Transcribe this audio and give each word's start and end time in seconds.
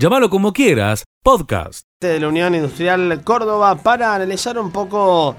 Llámalo 0.00 0.30
como 0.30 0.54
quieras, 0.54 1.04
podcast. 1.22 1.86
de 2.00 2.18
la 2.18 2.28
Unión 2.28 2.54
Industrial 2.54 3.22
Córdoba 3.22 3.76
para 3.76 4.14
analizar 4.14 4.58
un 4.58 4.72
poco 4.72 5.36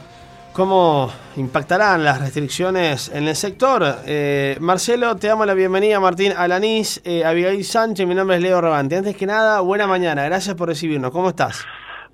cómo 0.54 1.12
impactarán 1.36 2.04
las 2.04 2.22
restricciones 2.22 3.10
en 3.10 3.28
el 3.28 3.36
sector. 3.36 3.84
Eh, 4.06 4.58
Marcelo, 4.60 5.16
te 5.16 5.26
damos 5.26 5.48
la 5.48 5.56
bienvenida, 5.56 6.00
Martín 6.00 6.34
Alanís, 6.38 7.02
eh, 7.06 7.26
Abigail 7.26 7.66
Sánchez, 7.66 8.06
mi 8.06 8.14
nombre 8.14 8.36
es 8.36 8.44
Leo 8.44 8.62
Ravante. 8.62 8.98
Antes 8.98 9.18
que 9.18 9.26
nada, 9.26 9.62
buena 9.62 9.88
mañana, 9.88 10.26
gracias 10.26 10.56
por 10.56 10.68
recibirnos. 10.68 11.10
¿Cómo 11.10 11.30
estás? 11.30 11.66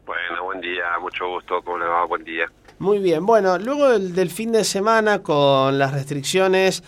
Bueno, 0.06 0.46
buen 0.46 0.62
día, 0.62 0.86
mucho 1.02 1.28
gusto, 1.28 1.62
¿cómo 1.66 1.80
le 1.80 1.86
va? 1.86 2.06
Buen 2.06 2.24
día. 2.24 2.46
Muy 2.80 3.00
bien, 3.00 3.26
bueno, 3.26 3.58
luego 3.58 3.90
del, 3.90 4.16
del 4.16 4.30
fin 4.30 4.54
de 4.54 4.64
semana 4.64 5.22
con 5.22 5.78
las 5.78 5.92
restricciones 5.92 6.82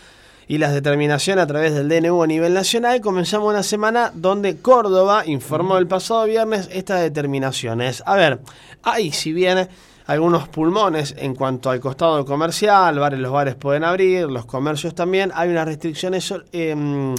y 0.49 0.57
las 0.57 0.73
determinaciones 0.73 1.43
a 1.43 1.47
través 1.47 1.75
del 1.75 1.87
DNU 1.87 2.23
a 2.23 2.27
nivel 2.27 2.55
nacional, 2.55 3.01
comenzamos 3.01 3.47
una 3.47 3.61
semana 3.61 4.11
donde 4.15 4.57
Córdoba 4.57 5.21
informó 5.27 5.77
el 5.77 5.85
pasado 5.85 6.25
viernes 6.25 6.67
estas 6.71 7.01
determinaciones. 7.01 8.01
A 8.07 8.15
ver, 8.15 8.39
hay 8.81 9.11
si 9.11 9.31
bien 9.31 9.69
algunos 10.07 10.47
pulmones 10.47 11.13
en 11.19 11.35
cuanto 11.35 11.69
al 11.69 11.79
costado 11.79 12.25
comercial, 12.25 12.97
bares, 12.97 13.19
los 13.19 13.31
bares 13.31 13.53
pueden 13.53 13.83
abrir, 13.83 14.25
los 14.25 14.47
comercios 14.47 14.95
también, 14.95 15.31
hay 15.35 15.49
unas 15.49 15.67
restricciones 15.67 16.33
eh, 16.51 17.15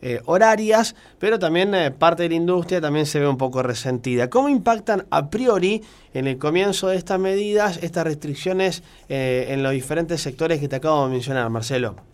eh, 0.00 0.22
horarias, 0.24 0.96
pero 1.18 1.38
también 1.38 1.74
eh, 1.74 1.90
parte 1.90 2.22
de 2.22 2.30
la 2.30 2.36
industria 2.36 2.80
también 2.80 3.04
se 3.04 3.20
ve 3.20 3.28
un 3.28 3.36
poco 3.36 3.62
resentida. 3.62 4.30
¿Cómo 4.30 4.48
impactan 4.48 5.04
a 5.10 5.28
priori 5.28 5.82
en 6.14 6.26
el 6.26 6.38
comienzo 6.38 6.88
de 6.88 6.96
estas 6.96 7.20
medidas 7.20 7.78
estas 7.82 8.04
restricciones 8.04 8.82
en 9.10 9.62
los 9.62 9.72
diferentes 9.72 10.22
sectores 10.22 10.60
que 10.60 10.68
te 10.68 10.76
acabo 10.76 11.04
de 11.04 11.12
mencionar, 11.12 11.50
Marcelo? 11.50 12.09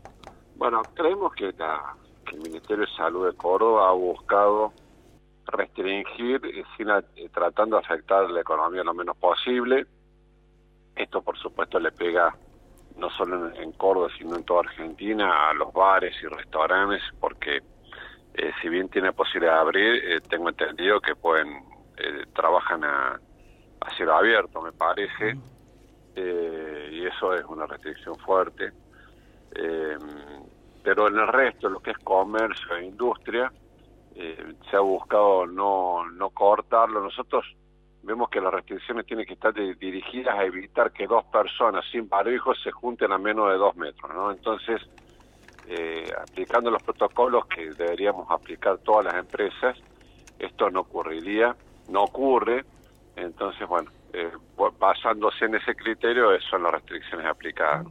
Bueno, 0.57 0.83
creemos 0.95 1.35
que, 1.35 1.53
la- 1.59 1.95
que 2.25 2.35
el 2.37 2.41
Ministerio 2.43 2.87
de 2.87 2.93
Salud 2.93 3.27
de 3.27 3.37
Córdoba 3.37 3.89
ha 3.89 3.93
buscado 3.93 4.73
restringir, 5.47 6.41
eh, 6.45 6.65
sin 6.77 6.91
a- 6.91 7.05
eh, 7.15 7.29
tratando 7.33 7.77
de 7.77 7.85
afectar 7.85 8.29
la 8.31 8.41
economía 8.41 8.83
lo 8.83 8.95
menos 8.95 9.17
posible. 9.19 9.87
Esto, 10.95 11.21
por 11.23 11.37
supuesto, 11.39 11.79
le 11.79 11.93
pega 11.93 12.35
no 12.97 13.11
solo 13.11 13.51
en, 13.51 13.63
en 13.63 13.73
Córdoba, 13.73 14.09
sino 14.17 14.37
en 14.37 14.45
toda 14.45 14.61
Argentina, 14.61 15.51
a 15.51 15.55
los 15.55 15.73
bares 15.73 16.15
y 16.23 16.27
restaurantes, 16.27 17.03
porque 17.21 17.61
eh, 18.35 18.53
si 18.63 18.69
bien 18.71 18.89
tiene 18.89 19.13
posibilidad 19.13 19.55
de 19.57 19.61
abrir, 19.61 20.05
eh, 20.05 20.21
tengo 20.29 20.49
entendido 20.49 21.01
que 21.01 21.15
pueden, 21.15 21.49
eh, 21.99 22.25
trabajan 22.35 22.83
a, 22.85 23.21
a 23.81 23.91
cielo 23.97 24.15
abierto, 24.17 24.63
me 24.63 24.73
parece, 24.73 25.37
eh, 26.15 26.89
y 26.93 27.07
eso 27.07 27.35
es 27.35 27.45
una 27.45 27.67
restricción 27.67 28.17
fuerte. 28.17 28.73
Eh, 29.59 29.97
pero 30.83 31.09
en 31.09 31.17
el 31.19 31.27
resto, 31.29 31.69
lo 31.69 31.81
que 31.81 31.93
es 31.93 31.99
comercio 31.99 32.77
e 32.77 32.85
industria, 32.87 33.53
eh, 34.15 34.55
se 34.71 34.77
ha 34.77 34.81
buscado 34.81 35.47
no, 35.47 36.09
no 36.11 36.31
cortarlo. 36.31 37.01
Nosotros 37.01 37.45
vemos 38.03 38.29
que 38.31 38.41
las 38.41 38.53
restricciones 38.53 39.05
tienen 39.07 39.27
que 39.27 39.35
estar 39.35 39.53
di- 39.53 39.75
dirigidas 39.75 40.39
a 40.39 40.45
evitar 40.45 40.93
que 40.93 41.07
dos 41.07 41.25
personas 41.27 41.85
sin 41.91 42.09
barbijos 42.09 42.59
se 42.63 42.71
junten 42.71 43.13
a 43.13 43.19
menos 43.19 43.51
de 43.51 43.57
dos 43.57 43.75
metros, 43.77 44.15
¿no? 44.15 44.31
Entonces, 44.31 44.81
eh, 45.67 46.13
aplicando 46.23 46.71
los 46.71 46.83
protocolos 46.83 47.47
que 47.47 47.75
deberíamos 47.75 48.31
aplicar 48.31 48.79
todas 48.79 49.07
las 49.07 49.17
empresas, 49.17 49.77
esto 50.39 50.71
no 50.71 50.81
ocurriría, 50.81 51.57
no 51.89 52.05
ocurre, 52.05 52.65
entonces, 53.17 53.67
bueno, 53.67 53.91
eh, 54.19 54.31
basándose 54.81 55.45
en 55.45 55.57
ese 55.57 55.75
criterio, 55.75 56.29
son 56.49 56.63
las 56.63 56.73
restricciones 56.73 57.27
aplicadas. 57.27 57.87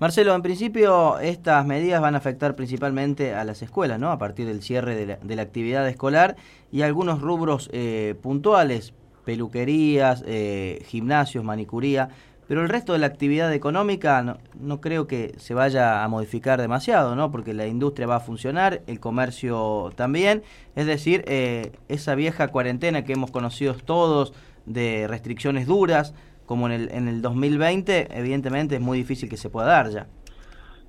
Marcelo, 0.00 0.34
en 0.34 0.42
principio 0.42 1.18
estas 1.18 1.64
medidas 1.64 2.02
van 2.02 2.14
a 2.14 2.18
afectar 2.18 2.54
principalmente 2.54 3.34
a 3.34 3.42
las 3.42 3.62
escuelas, 3.62 3.98
¿no? 3.98 4.10
A 4.10 4.18
partir 4.18 4.46
del 4.46 4.60
cierre 4.60 4.94
de 4.94 5.34
la, 5.34 5.42
actividad 5.42 5.88
escolar 5.88 6.36
y 6.70 6.82
algunos 6.82 7.22
rubros 7.22 7.70
eh, 7.72 8.16
puntuales, 8.22 8.92
peluquerías, 9.24 10.22
eh, 10.26 10.84
gimnasios, 10.88 11.42
manicuría, 11.42 12.10
pero 12.48 12.60
el 12.60 12.68
resto 12.68 12.92
de 12.92 12.98
la 12.98 13.06
actividad 13.06 13.50
económica 13.54 14.38
no, 14.60 14.80
creo 14.82 15.06
que 15.06 15.32
se 15.38 15.54
vaya 15.54 16.04
a 16.04 16.08
modificar 16.08 16.60
demasiado, 16.60 17.16
¿no? 17.16 17.30
Porque 17.30 17.54
la 17.54 17.66
industria 17.66 18.06
va 18.06 18.16
a 18.16 18.20
funcionar, 18.20 18.82
el 18.86 19.00
comercio 19.00 19.90
también, 19.96 20.42
es 20.74 20.84
decir, 20.84 21.24
esa 21.26 22.14
vieja 22.14 22.48
cuarentena 22.48 23.04
que 23.04 23.14
hemos 23.14 23.30
conocido 23.30 23.74
todos 23.74 24.34
de 24.66 25.06
restricciones 25.08 25.66
duras, 25.66 26.14
como 26.44 26.66
en 26.66 26.72
el, 26.72 26.92
en 26.92 27.08
el 27.08 27.22
2020, 27.22 28.08
evidentemente 28.18 28.76
es 28.76 28.80
muy 28.80 28.98
difícil 28.98 29.28
que 29.28 29.36
se 29.36 29.50
pueda 29.50 29.68
dar 29.68 29.90
ya. 29.90 30.06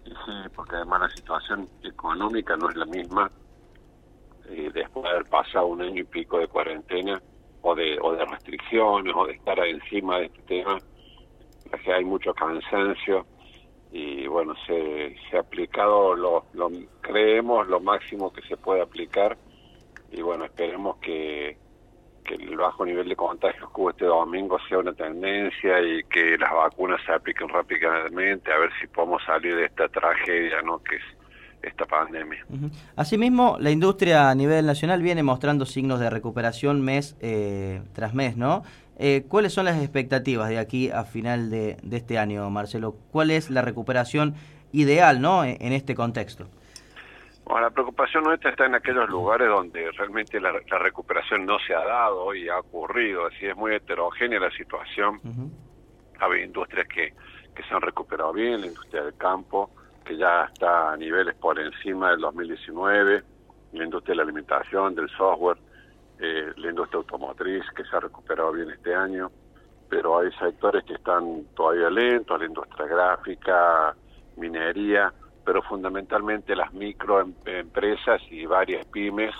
Sí, 0.03 0.49
porque 0.55 0.75
además 0.75 1.01
la 1.01 1.09
situación 1.09 1.67
económica 1.83 2.55
no 2.57 2.69
es 2.69 2.75
la 2.75 2.85
misma 2.85 3.31
eh, 4.49 4.71
después 4.73 5.03
de 5.03 5.09
haber 5.09 5.25
pasado 5.25 5.67
un 5.67 5.81
año 5.81 6.01
y 6.01 6.05
pico 6.05 6.39
de 6.39 6.47
cuarentena 6.47 7.21
o 7.61 7.75
de, 7.75 7.97
o 8.01 8.13
de 8.13 8.25
restricciones 8.25 9.13
o 9.15 9.25
de 9.25 9.33
estar 9.33 9.59
encima 9.59 10.19
de 10.19 10.25
este 10.25 10.41
tema, 10.43 10.77
que 11.83 11.93
hay 11.93 12.05
mucho 12.05 12.33
cansancio 12.33 13.25
y 13.91 14.27
bueno, 14.27 14.53
se, 14.65 15.15
se 15.29 15.37
ha 15.37 15.41
aplicado, 15.41 16.15
lo, 16.15 16.45
lo 16.53 16.69
creemos, 17.01 17.67
lo 17.67 17.79
máximo 17.79 18.31
que 18.31 18.41
se 18.43 18.55
puede 18.57 18.81
aplicar 18.81 19.37
y 20.11 20.21
bueno, 20.21 20.45
esperemos 20.45 20.97
que, 20.97 21.57
que 22.27 22.35
el 22.35 22.57
bajo 22.57 22.85
nivel 22.85 23.09
de 23.09 23.15
contagios 23.15 23.69
que 23.71 23.81
hubo 23.81 23.89
este 23.89 24.05
domingo 24.05 24.59
sea 24.67 24.79
una 24.79 24.93
tendencia 24.93 25.81
y 25.81 26.03
que 26.03 26.37
las 26.37 26.51
vacunas 26.53 27.01
se 27.05 27.13
apliquen 27.13 27.49
rápidamente, 27.49 28.51
a 28.51 28.57
ver 28.59 28.69
si 28.79 28.87
podemos 28.87 29.23
salir 29.23 29.55
de 29.55 29.65
esta 29.65 29.87
tragedia, 29.87 30.61
¿no? 30.61 30.77
Que 30.83 30.97
es 30.97 31.03
esta 31.63 31.85
pandemia. 31.85 32.45
Asimismo, 32.95 33.57
la 33.59 33.71
industria 33.71 34.29
a 34.29 34.35
nivel 34.35 34.65
nacional 34.65 35.01
viene 35.01 35.23
mostrando 35.23 35.65
signos 35.65 35.99
de 35.99 36.09
recuperación 36.09 36.81
mes 36.81 37.15
eh, 37.21 37.81
tras 37.93 38.13
mes, 38.13 38.37
¿no? 38.37 38.63
Eh, 38.99 39.25
¿Cuáles 39.27 39.53
son 39.53 39.65
las 39.65 39.77
expectativas 39.77 40.49
de 40.49 40.59
aquí 40.59 40.89
a 40.91 41.03
final 41.03 41.49
de, 41.49 41.77
de 41.81 41.97
este 41.97 42.17
año, 42.17 42.49
Marcelo? 42.49 42.95
¿Cuál 43.11 43.31
es 43.31 43.49
la 43.49 43.61
recuperación 43.61 44.35
ideal, 44.71 45.21
¿no? 45.21 45.43
En, 45.43 45.57
en 45.59 45.73
este 45.73 45.95
contexto. 45.95 46.47
Bueno, 47.47 47.61
la 47.61 47.69
preocupación 47.69 48.25
nuestra 48.25 48.49
está 48.49 48.65
en 48.65 48.75
aquellos 48.75 49.07
lugares 49.09 49.47
donde 49.47 49.89
realmente 49.91 50.37
la, 50.41 50.51
la 50.51 50.79
recuperación 50.79 51.45
no 51.45 51.57
se 51.59 51.73
ha 51.73 51.83
dado 51.85 52.35
y 52.35 52.49
ha 52.49 52.59
ocurrido, 52.59 53.25
así 53.25 53.45
es 53.45 53.55
muy 53.55 53.73
heterogénea 53.73 54.37
la 54.37 54.51
situación. 54.51 55.21
Ujú. 55.23 55.49
Ha 56.19 56.25
habido 56.25 56.45
industrias 56.45 56.85
que, 56.89 57.13
que 57.55 57.63
se 57.63 57.73
han 57.73 57.81
recuperado 57.81 58.33
bien, 58.33 58.59
la 58.59 58.67
industria 58.67 59.03
del 59.03 59.15
campo, 59.15 59.71
que 60.03 60.17
ya 60.17 60.43
está 60.43 60.91
a 60.91 60.97
niveles 60.97 61.35
por 61.35 61.57
encima 61.57 62.09
del 62.11 62.19
2019, 62.19 63.23
la 63.71 63.83
industria 63.83 64.11
de 64.11 64.15
la 64.17 64.23
alimentación, 64.23 64.93
del 64.93 65.09
software, 65.11 65.57
eh, 66.19 66.51
la 66.57 66.69
industria 66.69 66.97
automotriz, 66.97 67.63
que 67.73 67.85
se 67.85 67.95
ha 67.95 68.01
recuperado 68.01 68.51
bien 68.51 68.71
este 68.71 68.93
año, 68.93 69.31
pero 69.87 70.19
hay 70.19 70.31
sectores 70.33 70.83
que 70.83 70.95
están 70.95 71.45
todavía 71.55 71.89
lentos, 71.89 72.37
la 72.37 72.45
industria 72.45 72.87
gráfica, 72.87 73.95
minería, 74.35 75.13
pero 75.47 75.61
fundamentalmente 75.61 76.57
las 76.57 76.73
microempresas 76.73 78.21
y 78.29 78.45
varias 78.45 78.85
pymes 78.87 79.33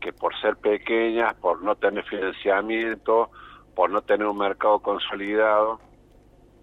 que 0.00 0.12
por 0.12 0.40
ser 0.40 0.56
pequeñas, 0.56 1.34
por 1.34 1.62
no 1.62 1.74
tener 1.74 2.04
financiamiento, 2.04 3.30
por 3.74 3.90
no 3.90 4.02
tener 4.02 4.24
un 4.28 4.38
mercado 4.38 4.78
consolidado, 4.78 5.80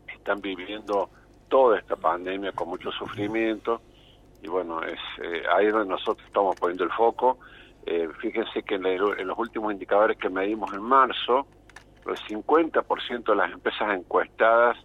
están 0.08 0.40
viviendo 0.40 1.10
toda 1.50 1.78
esta 1.78 1.98
pandemia 1.98 2.54
con 2.54 2.70
mucho 2.70 2.90
sufrimiento 2.94 3.82
y 4.42 4.48
bueno, 4.48 4.82
es 4.82 5.00
eh, 5.22 5.44
ahí 5.54 5.68
donde 5.68 5.90
nosotros 5.90 6.26
estamos 6.26 6.56
poniendo 6.56 6.86
el 6.86 6.92
foco. 6.92 7.40
Eh, 7.86 8.08
fíjense 8.22 8.64
que 8.64 8.76
en, 8.76 8.86
en 8.86 9.28
los 9.28 9.38
últimos 9.38 9.74
indicadores 9.74 10.18
que 10.18 10.30
medimos 10.30 10.74
en 10.74 10.84
marzo, 10.84 11.48
el 12.06 12.16
50% 12.16 13.24
de 13.26 13.36
las 13.36 13.52
empresas 13.52 13.94
encuestadas 13.94 14.78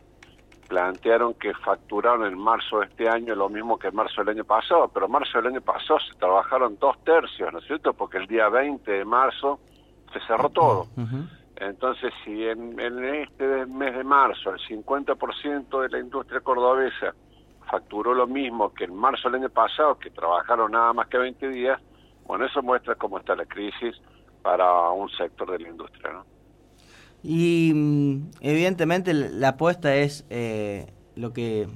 plantearon 0.69 1.35
que 1.35 1.55
facturaron 1.55 2.27
en 2.27 2.39
marzo 2.39 2.81
de 2.81 2.87
este 2.87 3.09
año 3.09 3.35
lo 3.35 3.49
mismo 3.49 3.79
que 3.79 3.89
en 3.89 3.97
marzo 3.97 4.21
del 4.23 4.37
año 4.37 4.45
pasado, 4.45 4.89
pero 4.89 5.07
en 5.07 5.13
marzo 5.13 5.39
del 5.39 5.49
año 5.49 5.61
pasado 5.63 5.99
se 6.01 6.15
trabajaron 6.19 6.79
dos 6.79 7.03
tercios, 7.05 7.53
¿no 7.53 7.59
es 7.59 7.65
cierto? 7.65 7.95
Porque 7.95 8.19
el 8.19 8.27
día 8.27 8.49
20 8.49 8.91
de 8.91 9.05
marzo 9.05 9.59
se 10.13 10.21
cerró 10.27 10.51
todo. 10.51 10.87
Entonces, 11.57 12.13
si 12.25 12.47
en, 12.47 12.79
en 12.79 13.05
este 13.05 13.67
mes 13.67 13.97
de 13.97 14.05
marzo 14.05 14.51
el 14.51 14.61
50% 14.61 15.81
de 15.83 15.89
la 15.89 15.99
industria 15.99 16.41
cordobesa 16.41 17.15
facturó 17.69 18.15
lo 18.15 18.27
mismo 18.27 18.73
que 18.73 18.85
en 18.85 18.95
marzo 18.95 19.29
del 19.29 19.43
año 19.43 19.51
pasado, 19.51 19.99
que 19.99 20.11
trabajaron 20.11 20.73
nada 20.73 20.93
más 20.93 21.09
que 21.09 21.19
20 21.19 21.49
días, 21.49 21.81
bueno, 22.27 22.45
eso 22.45 22.63
muestra 22.63 22.95
cómo 22.95 23.19
está 23.19 23.35
la 23.35 23.47
crisis 23.47 23.97
para 24.43 24.91
un 24.91 25.09
sector 25.11 25.51
de 25.51 25.59
la 25.61 25.69
industria, 25.69 26.13
¿no? 26.13 26.38
Y 27.23 27.73
mm, 27.75 28.31
evidentemente 28.41 29.13
la 29.15 29.49
apuesta 29.51 29.95
es 29.97 30.25
eh, 30.31 30.87
lo 31.17 31.33
que 31.33 31.69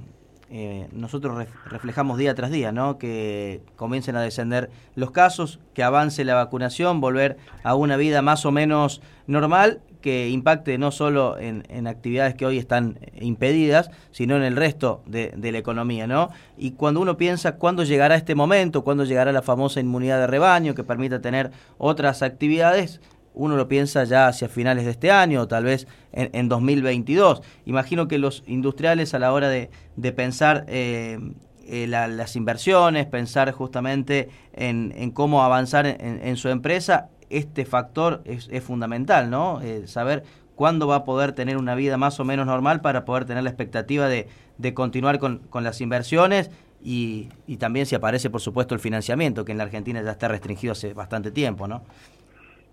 eh, 0.50 0.86
nosotros 0.92 1.36
ref- 1.36 1.64
reflejamos 1.64 2.18
día 2.18 2.34
tras 2.34 2.50
día, 2.50 2.72
¿no? 2.72 2.98
Que 2.98 3.62
comiencen 3.76 4.16
a 4.16 4.22
descender 4.22 4.70
los 4.94 5.10
casos, 5.10 5.58
que 5.74 5.82
avance 5.82 6.24
la 6.24 6.34
vacunación, 6.34 7.00
volver 7.00 7.38
a 7.62 7.74
una 7.74 7.96
vida 7.96 8.20
más 8.22 8.44
o 8.44 8.52
menos 8.52 9.00
normal, 9.26 9.80
que 10.02 10.28
impacte 10.28 10.76
no 10.76 10.90
solo 10.90 11.38
en, 11.38 11.86
actividades 11.86 12.34
que 12.34 12.44
hoy 12.44 12.58
están 12.58 12.98
impedidas, 13.18 13.90
sino 14.10 14.36
en 14.36 14.42
el 14.42 14.56
resto 14.56 15.02
de, 15.06 15.32
la 15.40 15.58
economía, 15.58 16.06
¿no? 16.06 16.28
Y 16.58 16.72
cuando 16.72 17.00
uno 17.00 17.16
piensa 17.16 17.56
cuándo 17.56 17.84
llegará 17.84 18.16
este 18.16 18.34
momento, 18.34 18.82
cuándo 18.82 19.04
llegará 19.04 19.32
la 19.32 19.42
famosa 19.42 19.80
inmunidad 19.80 20.18
de 20.18 20.26
rebaño 20.26 20.74
que 20.74 20.84
permita 20.84 21.20
tener 21.22 21.52
otras 21.78 22.22
actividades, 22.22 23.00
uno 23.34 23.56
lo 23.56 23.68
piensa 23.68 24.04
ya 24.04 24.28
hacia 24.28 24.48
finales 24.48 24.84
de 24.84 24.90
este 24.90 25.10
año 25.10 25.46
tal 25.48 25.64
vez 25.64 25.86
en, 26.12 26.48
2022. 26.48 27.42
Imagino 27.66 28.08
que 28.08 28.18
los 28.18 28.42
industriales 28.46 29.14
a 29.14 29.18
la 29.18 29.32
hora 29.32 29.48
de, 29.48 29.70
pensar 30.12 30.64
eh, 30.68 31.18
eh, 31.66 31.86
las 31.86 32.36
inversiones, 32.36 33.06
pensar 33.06 33.52
justamente 33.52 34.28
en, 34.52 35.10
cómo 35.12 35.42
avanzar 35.42 35.86
en, 35.86 36.36
su 36.36 36.48
empresa, 36.48 37.08
este 37.30 37.64
factor 37.64 38.22
es, 38.24 38.48
fundamental, 38.62 39.30
¿no? 39.30 39.60
Eh, 39.62 39.86
saber 39.86 40.24
cuándo 40.54 40.86
va 40.86 40.96
a 40.96 41.04
poder 41.04 41.32
tener 41.32 41.56
una 41.56 41.74
vida 41.74 41.96
más 41.96 42.20
o 42.20 42.24
menos 42.24 42.46
normal 42.46 42.80
para 42.80 43.04
poder 43.04 43.24
tener 43.24 43.42
la 43.42 43.50
expectativa 43.50 44.08
de, 44.08 44.26
continuar 44.74 45.18
con, 45.18 45.40
las 45.54 45.80
inversiones 45.80 46.50
y, 46.82 47.28
también 47.58 47.86
si 47.86 47.94
aparece, 47.94 48.28
por 48.28 48.40
supuesto, 48.40 48.74
el 48.74 48.80
financiamiento, 48.80 49.44
que 49.44 49.52
en 49.52 49.58
la 49.58 49.64
Argentina 49.64 50.02
ya 50.02 50.10
está 50.10 50.28
restringido 50.28 50.72
hace 50.72 50.94
bastante 50.94 51.30
tiempo, 51.30 51.68
¿no? 51.68 51.82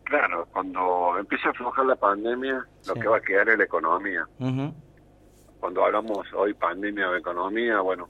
Claro, 0.10 0.48
cuando 0.52 1.18
empiece 1.20 1.48
a 1.48 1.52
aflojar 1.52 1.86
la 1.86 1.96
pandemia, 1.96 2.66
lo 2.88 2.94
que 2.96 3.08
va 3.08 3.18
a 3.18 3.22
quedar 3.22 3.48
es 3.50 3.60
la 3.60 3.64
economía. 3.66 4.28
Cuando 5.60 5.86
hablamos 5.86 6.26
hoy 6.34 6.56
pandemia 6.56 7.12
o 7.12 7.16
economía, 7.16 7.80
bueno, 7.82 8.10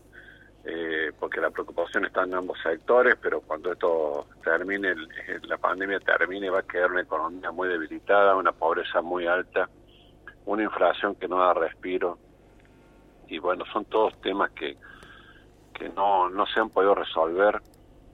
eh, 0.64 1.12
porque 1.20 1.42
la 1.42 1.50
preocupación 1.50 2.06
está 2.06 2.24
en 2.24 2.36
ambos 2.36 2.58
sectores, 2.64 3.18
pero 3.22 3.42
cuando 3.42 3.74
esto 3.74 4.28
termine, 4.42 4.96
la 5.44 5.58
pandemia 5.58 6.00
termine, 6.00 6.50
va 6.50 6.60
a 6.60 6.64
quedar 6.64 6.90
una 6.90 7.02
economía 7.02 7.52
muy 7.52 7.68
debilitada, 7.68 8.36
una 8.38 8.54
pobreza 8.54 9.02
muy 9.02 9.28
alta, 9.28 9.70
una 10.46 10.64
inflación 10.64 11.16
que 11.16 11.28
no 11.28 11.40
da 11.40 11.54
respiro. 11.54 12.18
Y 13.28 13.40
bueno, 13.40 13.66
son 13.74 13.84
todos 13.86 14.20
temas 14.22 14.52
que, 14.52 14.78
que 15.74 15.90
no, 15.90 16.30
no 16.30 16.46
se 16.46 16.62
han 16.62 16.70
podido 16.70 16.96
resolver. 16.96 17.62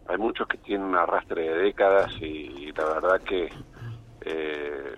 Hay 0.08 0.18
muchos 0.18 0.48
que 0.48 0.58
tienen 0.58 0.88
un 0.88 0.96
arrastre 0.96 1.42
de 1.42 1.56
décadas 1.64 2.12
y, 2.22 2.72
la 2.74 2.86
verdad 2.86 3.22
que 3.22 3.52
eh, 4.25 4.98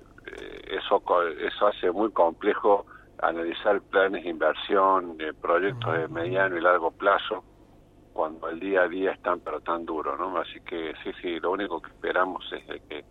eso, 0.69 1.03
eso 1.39 1.67
hace 1.67 1.91
muy 1.91 2.11
complejo 2.11 2.85
analizar 3.21 3.81
planes 3.81 4.23
de 4.23 4.29
inversión, 4.29 5.17
de 5.17 5.33
proyectos 5.33 5.97
de 5.97 6.07
mediano 6.07 6.57
y 6.57 6.61
largo 6.61 6.91
plazo, 6.91 7.43
cuando 8.13 8.49
el 8.49 8.59
día 8.59 8.81
a 8.81 8.87
día 8.87 9.11
están 9.11 9.39
pero 9.41 9.61
tan 9.61 9.85
duro, 9.85 10.17
¿no? 10.17 10.37
Así 10.37 10.59
que 10.61 10.93
sí, 11.03 11.11
sí, 11.21 11.39
lo 11.39 11.51
único 11.51 11.81
que 11.81 11.89
esperamos 11.89 12.43
es 12.51 12.81
que 12.83 13.05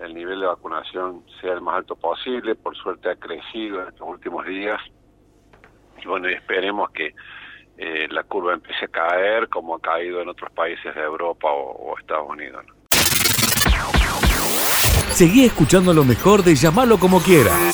el, 0.00 0.14
nivel 0.14 0.40
de 0.40 0.46
vacunación 0.46 1.24
sea 1.40 1.54
el 1.54 1.60
más 1.60 1.76
alto 1.76 1.96
posible, 1.96 2.54
por 2.54 2.76
suerte 2.76 3.10
ha 3.10 3.16
crecido 3.16 3.82
en 3.82 3.88
estos 3.88 4.08
últimos 4.08 4.46
días, 4.46 4.80
y 6.02 6.06
bueno, 6.06 6.28
esperemos 6.28 6.90
que 6.90 7.14
eh, 7.76 8.08
la 8.10 8.24
curva 8.24 8.54
empiece 8.54 8.86
a 8.86 8.88
caer 8.88 9.48
como 9.48 9.76
ha 9.76 9.80
caído 9.80 10.20
en 10.20 10.28
otros 10.28 10.50
países 10.52 10.94
de 10.94 11.00
Europa 11.00 11.48
o, 11.50 11.96
Estados 11.98 12.28
Unidos. 12.28 12.64
Seguí 15.12 15.44
escuchando 15.44 15.92
lo 15.92 16.04
mejor 16.04 16.44
de 16.44 16.54
llamarlo 16.54 16.98
como 16.98 17.20
quieras. 17.20 17.72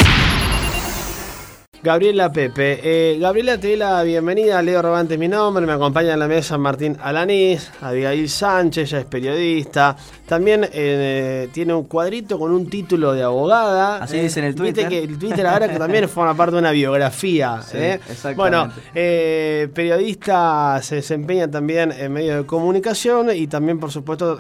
Gabriela 1.84 2.32
Pepe. 2.32 2.81
Eh, 2.82 3.19
Gabriela, 3.19 3.60
te 3.60 3.69
doy 3.69 3.76
la 3.76 4.02
bienvenida. 4.02 4.62
Leo 4.62 4.81
Robante 4.81 5.19
mi 5.19 5.28
nombre. 5.28 5.66
Me 5.66 5.75
acompaña 5.75 6.14
en 6.14 6.19
la 6.19 6.26
mesa 6.26 6.56
Martín 6.56 6.96
Alanís, 7.02 7.70
Abigail 7.82 8.26
Sánchez, 8.31 8.88
ella 8.88 9.00
es 9.00 9.04
periodista. 9.04 9.94
También 10.25 10.66
eh, 10.72 11.50
tiene 11.52 11.75
un 11.75 11.84
cuadrito 11.84 12.38
con 12.38 12.52
un 12.52 12.70
título 12.70 13.12
de 13.12 13.22
abogada. 13.22 13.98
Así 13.98 14.19
dice 14.19 14.40
en 14.40 14.46
el 14.46 14.54
Twitter. 14.54 14.88
que 14.88 15.00
el 15.00 15.19
Twitter 15.19 15.46
ahora 15.46 15.69
que 15.69 15.78
también 15.78 16.08
forma 16.08 16.34
parte 16.34 16.52
de 16.54 16.60
una 16.60 16.70
biografía. 16.70 17.60
Sí, 17.75 17.76
¿eh? 17.78 18.00
Bueno, 18.34 18.70
periodista 18.94 20.81
se 20.82 20.96
desempeña 20.96 21.50
también 21.50 21.92
en 21.92 22.12
medios 22.12 22.38
de 22.38 22.46
comunicación 22.46 23.28
y 23.34 23.46
también, 23.46 23.78
por 23.78 23.90
supuesto, 23.90 24.38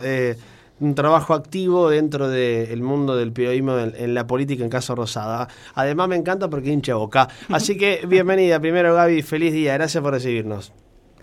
un 0.84 0.94
trabajo 0.94 1.32
activo 1.34 1.88
dentro 1.88 2.28
del 2.28 2.82
mundo 2.82 3.16
del 3.16 3.32
periodismo 3.32 3.78
en, 3.78 4.14
la 4.14 4.26
política 4.26 4.62
en 4.62 4.70
caso 4.70 4.94
Rosada. 4.94 5.48
Además 5.74 6.08
me 6.08 6.16
encanta 6.16 6.48
porque 6.48 6.70
hincha 6.70 6.94
boca. 6.94 7.28
Así 7.48 7.76
que 7.78 8.02
bienvenida. 8.06 8.60
Primero 8.60 8.94
Gaby, 8.94 9.22
feliz 9.22 9.52
día. 9.52 9.74
Gracias 9.74 10.02
por 10.02 10.12
recibirnos. 10.12 10.72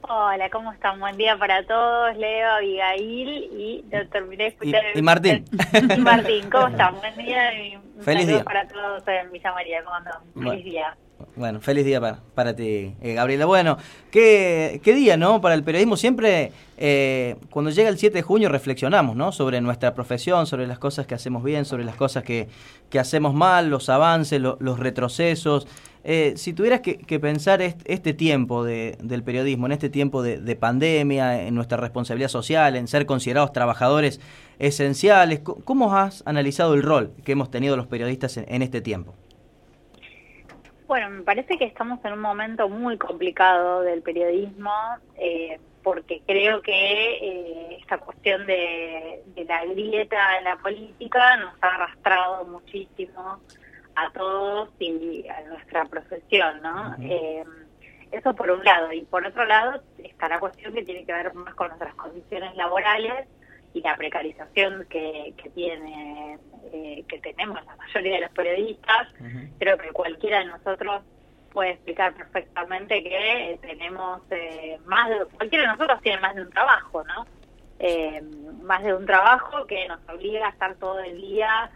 Hola, 0.02 0.50
¿cómo 0.50 0.74
están? 0.74 1.00
Buen 1.00 1.16
día 1.16 1.38
para 1.38 1.66
todos, 1.66 2.18
Leo, 2.18 2.50
Abigail 2.50 3.30
y 3.30 3.86
lo 3.92 4.08
terminé 4.10 4.44
de 4.46 4.50
escuchar. 4.50 4.84
Y, 4.96 5.02
Martín. 5.02 5.46
Y 5.96 6.02
Martín, 6.02 6.50
¿cómo 6.50 6.68
están? 6.70 6.96
Buen 6.96 7.16
día 7.18 7.54
y 7.54 7.78
feliz 8.02 8.28
día 8.28 8.44
para 8.44 8.68
todos 8.68 9.08
en 9.08 9.32
Villa 9.32 9.54
María. 9.54 9.84
¿Cómo 9.84 9.96
andan? 9.96 10.16
Feliz 10.34 10.66
día. 10.66 10.98
Bueno, 11.36 11.62
feliz 11.62 11.86
día 11.86 12.00
para, 12.00 12.20
para 12.36 12.56
ti, 12.56 12.94
eh, 13.02 13.14
Gabriela. 13.14 13.46
Bueno, 13.46 13.78
¿qué, 14.12 14.80
¿qué, 14.84 14.94
día, 14.94 15.18
¿no? 15.18 15.42
Para 15.42 15.56
el 15.56 15.64
periodismo 15.64 15.98
siempre, 15.98 16.52
eh, 16.78 17.36
cuando 17.50 17.72
llega 17.72 17.90
el 17.90 17.98
7 17.98 18.16
de 18.18 18.22
junio, 18.22 18.50
reflexionamos, 18.50 19.16
¿no? 19.16 19.32
Sobre 19.32 19.62
nuestra 19.62 19.94
profesión, 19.94 20.48
sobre 20.48 20.68
las 20.68 20.80
cosas 20.80 21.08
que 21.08 21.16
hacemos 21.16 21.44
bien, 21.44 21.66
sobre 21.66 21.84
las 21.84 21.96
cosas 21.96 22.24
que, 22.24 22.48
que 22.90 23.00
hacemos 23.00 23.34
mal, 23.34 23.70
los 23.70 23.90
avances, 23.90 24.42
los 24.42 24.80
retrocesos. 24.80 25.68
Eh, 26.04 26.34
si 26.36 26.54
tuvieras 26.54 26.82
que, 26.82 27.20
pensar 27.20 27.62
este, 27.62 28.14
tiempo 28.14 28.64
de, 28.64 28.98
del 29.04 29.24
periodismo, 29.24 29.68
en 29.68 29.72
este 29.74 29.90
tiempo 29.90 30.24
de, 30.24 30.56
pandemia, 30.56 31.44
en 31.44 31.54
nuestra 31.54 31.78
responsabilidad 31.78 32.30
social, 32.30 32.76
en 32.76 32.88
ser 32.88 33.06
considerados 33.06 33.54
trabajadores 33.54 34.20
esenciales, 34.58 35.42
¿cómo 35.42 35.96
has 35.96 36.24
analizado 36.26 36.74
el 36.74 36.84
rol 36.84 37.12
que 37.24 37.34
hemos 37.34 37.52
tenido 37.52 37.78
los 37.78 37.88
periodistas 37.88 38.38
en 38.38 38.62
este 38.62 38.82
tiempo? 38.82 39.14
Bueno, 40.92 41.10
me 41.10 41.22
parece 41.22 41.58
que 41.58 41.64
estamos 41.64 42.04
en 42.04 42.12
un 42.12 42.20
momento 42.20 42.68
muy 42.68 42.98
complicado 42.98 43.82
del 43.82 44.02
periodismo, 44.02 44.74
eh, 45.16 45.58
porque 45.84 46.22
creo 46.28 46.62
que 46.62 46.74
eh, 46.74 47.78
esta 47.80 47.98
cuestión 47.98 48.46
de, 48.46 49.24
la 49.48 49.64
grieta 49.68 50.38
en 50.38 50.44
la 50.44 50.58
política 50.58 51.38
nos 51.38 51.54
ha 51.62 51.76
arrastrado 51.76 52.44
muchísimo 52.44 53.40
a 53.96 54.12
todos 54.12 54.68
y 54.80 55.26
a 55.30 55.48
nuestra 55.48 55.86
profesión, 55.86 56.62
¿no? 56.62 56.94
Eh, 57.00 57.46
eso 58.12 58.36
por 58.36 58.52
un 58.52 58.62
lado. 58.62 58.92
Y 58.92 59.04
por 59.04 59.26
otro 59.26 59.46
lado 59.46 59.82
está 59.98 60.28
la 60.28 60.42
cuestión 60.42 60.74
que 60.74 60.84
tiene 60.84 61.06
que 61.06 61.14
ver 61.14 61.34
más 61.34 61.56
con 61.56 61.70
nuestras 61.70 61.96
condiciones 61.96 62.54
laborales 62.58 63.30
y 63.74 63.82
la 63.82 63.96
precarización 63.96 64.86
que, 64.90 65.34
que 65.38 65.50
tiene 65.52 66.38
eh, 66.74 67.04
que 67.08 67.20
tenemos 67.20 67.64
la 67.66 67.76
mayoría 67.76 68.16
de 68.16 68.22
los 68.22 68.32
periodistas 68.32 69.08
creo 69.60 69.78
que 69.78 69.90
cualquiera 69.90 70.40
de 70.40 70.46
nosotros 70.46 71.04
puede 71.52 71.72
explicar 71.72 72.14
perfectamente 72.14 73.04
que 73.04 73.60
tenemos 73.62 74.22
eh, 74.32 74.78
más 74.86 75.10
de, 75.10 75.26
cualquiera 75.38 75.64
de 75.64 75.78
nosotros 75.78 76.02
tiene 76.02 76.22
más 76.22 76.36
de 76.36 76.42
un 76.42 76.50
trabajo 76.50 77.04
no 77.04 77.26
eh, 77.80 78.22
más 78.62 78.84
de 78.84 78.94
un 78.94 79.06
trabajo 79.06 79.66
que 79.66 79.88
nos 79.88 80.00
obliga 80.10 80.48
a 80.48 80.50
estar 80.52 80.76
todo 80.76 81.00
el 81.00 81.20
día 81.20 81.72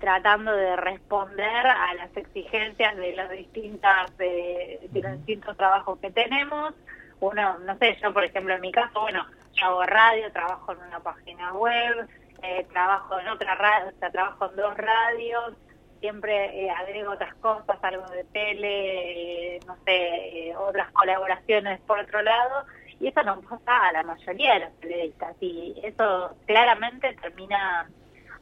tratando 0.00 0.52
de 0.52 0.76
responder 0.76 1.66
a 1.66 1.94
las 1.94 2.16
exigencias 2.16 2.96
de 2.96 3.14
las 3.14 3.30
distintas 3.30 4.16
de 4.16 4.80
los 4.92 5.12
distintos 5.18 5.56
trabajos 5.56 5.98
que 5.98 6.10
tenemos. 6.10 6.74
Uno 7.20 7.58
no 7.60 7.78
sé 7.78 7.96
yo 8.02 8.12
por 8.12 8.24
ejemplo 8.24 8.54
en 8.54 8.60
mi 8.60 8.72
caso 8.72 9.00
bueno 9.00 9.24
yo 9.54 9.66
hago 9.66 9.82
radio, 9.84 10.32
trabajo 10.32 10.72
en 10.72 10.78
una 10.78 11.00
página 11.00 11.52
web, 11.52 12.08
eh, 12.42 12.66
trabajo 12.72 13.18
en 13.18 13.28
otra 13.28 13.54
radio, 13.54 13.90
o 13.94 13.98
sea, 13.98 14.10
trabajo 14.10 14.50
en 14.50 14.56
dos 14.56 14.76
radios, 14.76 15.54
siempre 16.00 16.64
eh, 16.64 16.70
agrego 16.70 17.12
otras 17.12 17.34
cosas, 17.36 17.78
algo 17.82 18.06
de 18.08 18.24
tele, 18.24 19.56
eh, 19.56 19.60
no 19.66 19.76
sé, 19.84 20.54
otras 20.56 20.90
colaboraciones 20.92 21.80
por 21.82 21.98
otro 21.98 22.22
lado, 22.22 22.66
y 23.00 23.08
eso 23.08 23.22
no 23.22 23.40
pasa 23.40 23.88
a 23.88 23.92
la 23.92 24.02
mayoría 24.02 24.54
de 24.54 24.60
los 24.60 24.72
periodistas, 24.74 25.36
y 25.40 25.74
eso 25.82 26.36
claramente 26.46 27.14
termina 27.22 27.88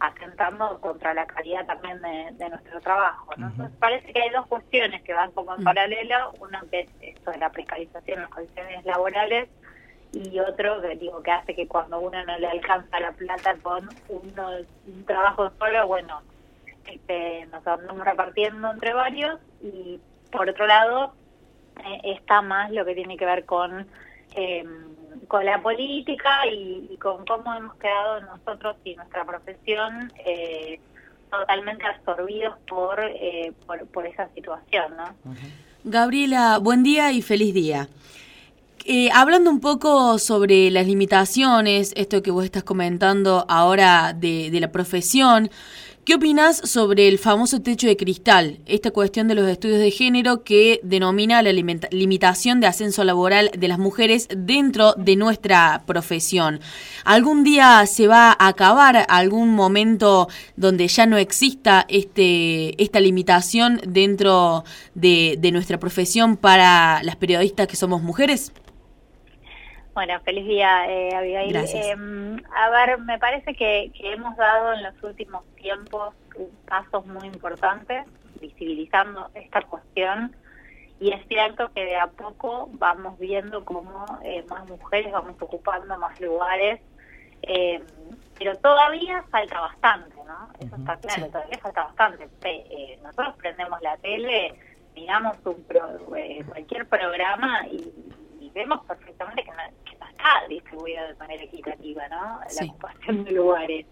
atentando 0.00 0.80
contra 0.80 1.14
la 1.14 1.26
calidad 1.26 1.64
también 1.64 2.02
de, 2.02 2.48
nuestro 2.48 2.80
trabajo. 2.80 3.32
Entonces 3.36 3.70
parece 3.78 4.12
que 4.12 4.20
hay 4.20 4.30
dos 4.30 4.46
cuestiones 4.48 5.00
que 5.02 5.14
van 5.14 5.30
como 5.30 5.54
en 5.54 5.62
paralelo, 5.62 6.32
uno 6.40 6.58
que 6.72 6.80
es 6.80 6.90
esto 7.00 7.30
de 7.30 7.38
la 7.38 7.50
precarización 7.50 8.16
de 8.16 8.22
las 8.22 8.30
condiciones 8.30 8.84
laborales, 8.84 9.48
y 10.12 10.38
otro 10.38 10.80
que 10.82 10.96
digo 10.96 11.22
que 11.22 11.30
hace 11.30 11.54
que 11.54 11.66
cuando 11.66 11.98
uno 12.00 12.24
no 12.24 12.38
le 12.38 12.46
alcanza 12.46 13.00
la 13.00 13.12
plata 13.12 13.56
con 13.62 13.88
uno 14.08 14.50
un 14.86 15.04
trabajo 15.04 15.50
solo, 15.58 15.86
bueno, 15.86 16.22
este, 16.86 17.46
nos 17.46 17.66
andamos 17.66 18.04
repartiendo 18.04 18.70
entre 18.70 18.92
varios 18.92 19.40
y 19.62 20.00
por 20.30 20.48
otro 20.48 20.66
lado 20.66 21.14
eh, 21.84 22.00
está 22.16 22.42
más 22.42 22.70
lo 22.70 22.84
que 22.84 22.94
tiene 22.94 23.16
que 23.16 23.24
ver 23.24 23.44
con 23.44 23.86
eh, 24.34 24.64
con 25.28 25.44
la 25.44 25.60
política 25.62 26.46
y, 26.50 26.96
con 26.98 27.24
cómo 27.24 27.54
hemos 27.54 27.74
quedado 27.76 28.20
nosotros 28.20 28.76
y 28.84 28.94
nuestra 28.94 29.24
profesión 29.24 30.12
eh, 30.26 30.78
totalmente 31.30 31.84
absorbidos 31.86 32.58
por, 32.68 33.00
eh, 33.00 33.52
por, 33.66 33.86
por 33.86 34.06
esa 34.06 34.28
situación, 34.34 34.96
¿no? 34.96 35.34
Gabriela, 35.84 36.58
buen 36.58 36.82
día 36.82 37.12
y 37.12 37.22
feliz 37.22 37.54
día. 37.54 37.88
Eh, 38.84 39.10
hablando 39.14 39.48
un 39.48 39.60
poco 39.60 40.18
sobre 40.18 40.68
las 40.72 40.88
limitaciones, 40.88 41.92
esto 41.94 42.20
que 42.20 42.32
vos 42.32 42.44
estás 42.44 42.64
comentando 42.64 43.44
ahora 43.48 44.12
de, 44.12 44.50
la 44.60 44.72
profesión, 44.72 45.50
¿Qué 46.04 46.16
opinas 46.16 46.56
sobre 46.68 47.06
el 47.06 47.16
famoso 47.16 47.62
techo 47.62 47.86
de 47.86 47.96
cristal? 47.96 48.58
Esta 48.66 48.90
cuestión 48.90 49.28
de 49.28 49.36
los 49.36 49.48
estudios 49.48 49.78
de 49.78 49.92
género 49.92 50.42
que 50.42 50.80
denomina 50.82 51.40
la 51.42 51.52
limitación 51.52 52.58
de 52.58 52.66
ascenso 52.66 53.04
laboral 53.04 53.52
de 53.56 53.68
las 53.68 53.78
mujeres 53.78 54.26
dentro 54.36 54.94
de 54.94 55.14
nuestra 55.14 55.84
profesión. 55.86 56.58
¿Algún 57.04 57.44
día 57.44 57.86
se 57.86 58.08
va 58.08 58.32
a 58.36 58.48
acabar 58.48 59.06
algún 59.08 59.50
momento 59.50 60.26
donde 60.56 60.88
ya 60.88 61.06
no 61.06 61.18
exista 61.18 61.86
este, 61.88 62.82
esta 62.82 62.98
limitación 62.98 63.80
dentro 63.86 64.64
de, 64.96 65.36
de 65.38 65.52
nuestra 65.52 65.78
profesión 65.78 66.36
para 66.36 67.00
las 67.04 67.14
periodistas 67.14 67.68
que 67.68 67.76
somos 67.76 68.02
mujeres? 68.02 68.50
Bueno, 69.94 70.18
feliz 70.20 70.46
día, 70.46 70.90
eh, 70.90 71.14
Abigail. 71.14 71.54
Eh, 71.54 71.96
a 72.54 72.70
ver, 72.70 72.98
me 72.98 73.18
parece 73.18 73.54
que, 73.54 73.92
hemos 74.00 74.34
dado 74.36 74.72
en 74.72 74.84
los 74.84 75.02
últimos 75.02 75.44
tiempos 75.56 76.14
pasos 76.66 77.04
muy 77.06 77.26
importantes 77.26 78.06
visibilizando 78.40 79.30
esta 79.34 79.60
cuestión 79.62 80.34
y 80.98 81.12
es 81.12 81.26
cierto 81.28 81.70
que 81.74 81.84
de 81.84 81.96
a 81.96 82.06
poco 82.06 82.70
vamos 82.72 83.18
viendo 83.18 83.64
cómo 83.64 84.06
eh, 84.24 84.44
más 84.48 84.66
mujeres 84.68 85.12
vamos 85.12 85.36
ocupando 85.38 85.96
más 85.98 86.18
lugares, 86.20 86.80
eh, 87.42 87.82
pero 88.38 88.56
todavía 88.56 89.22
falta 89.30 89.60
bastante, 89.60 90.16
¿no? 90.26 90.48
Eso 90.58 90.74
está 90.74 90.96
claro, 90.96 91.26
todavía 91.26 91.58
falta 91.58 91.84
bastante. 91.84 92.28
nosotros 93.02 93.36
prendemos 93.36 93.80
la 93.82 93.96
tele, 93.98 94.54
miramos 94.94 95.36
un 95.44 95.64
cualquier 96.48 96.86
programa 96.86 97.66
y 97.68 98.50
vemos 98.54 98.84
perfectamente 98.86 99.44
que 99.44 99.50
no, 99.50 99.81
está 100.22 100.46
distribuido 100.48 101.06
de 101.08 101.14
manera 101.14 101.42
equitativa, 101.42 102.08
¿no? 102.08 102.40
La 102.60 102.66
ocupación 102.66 103.24
de 103.24 103.32
lugares. 103.32 103.86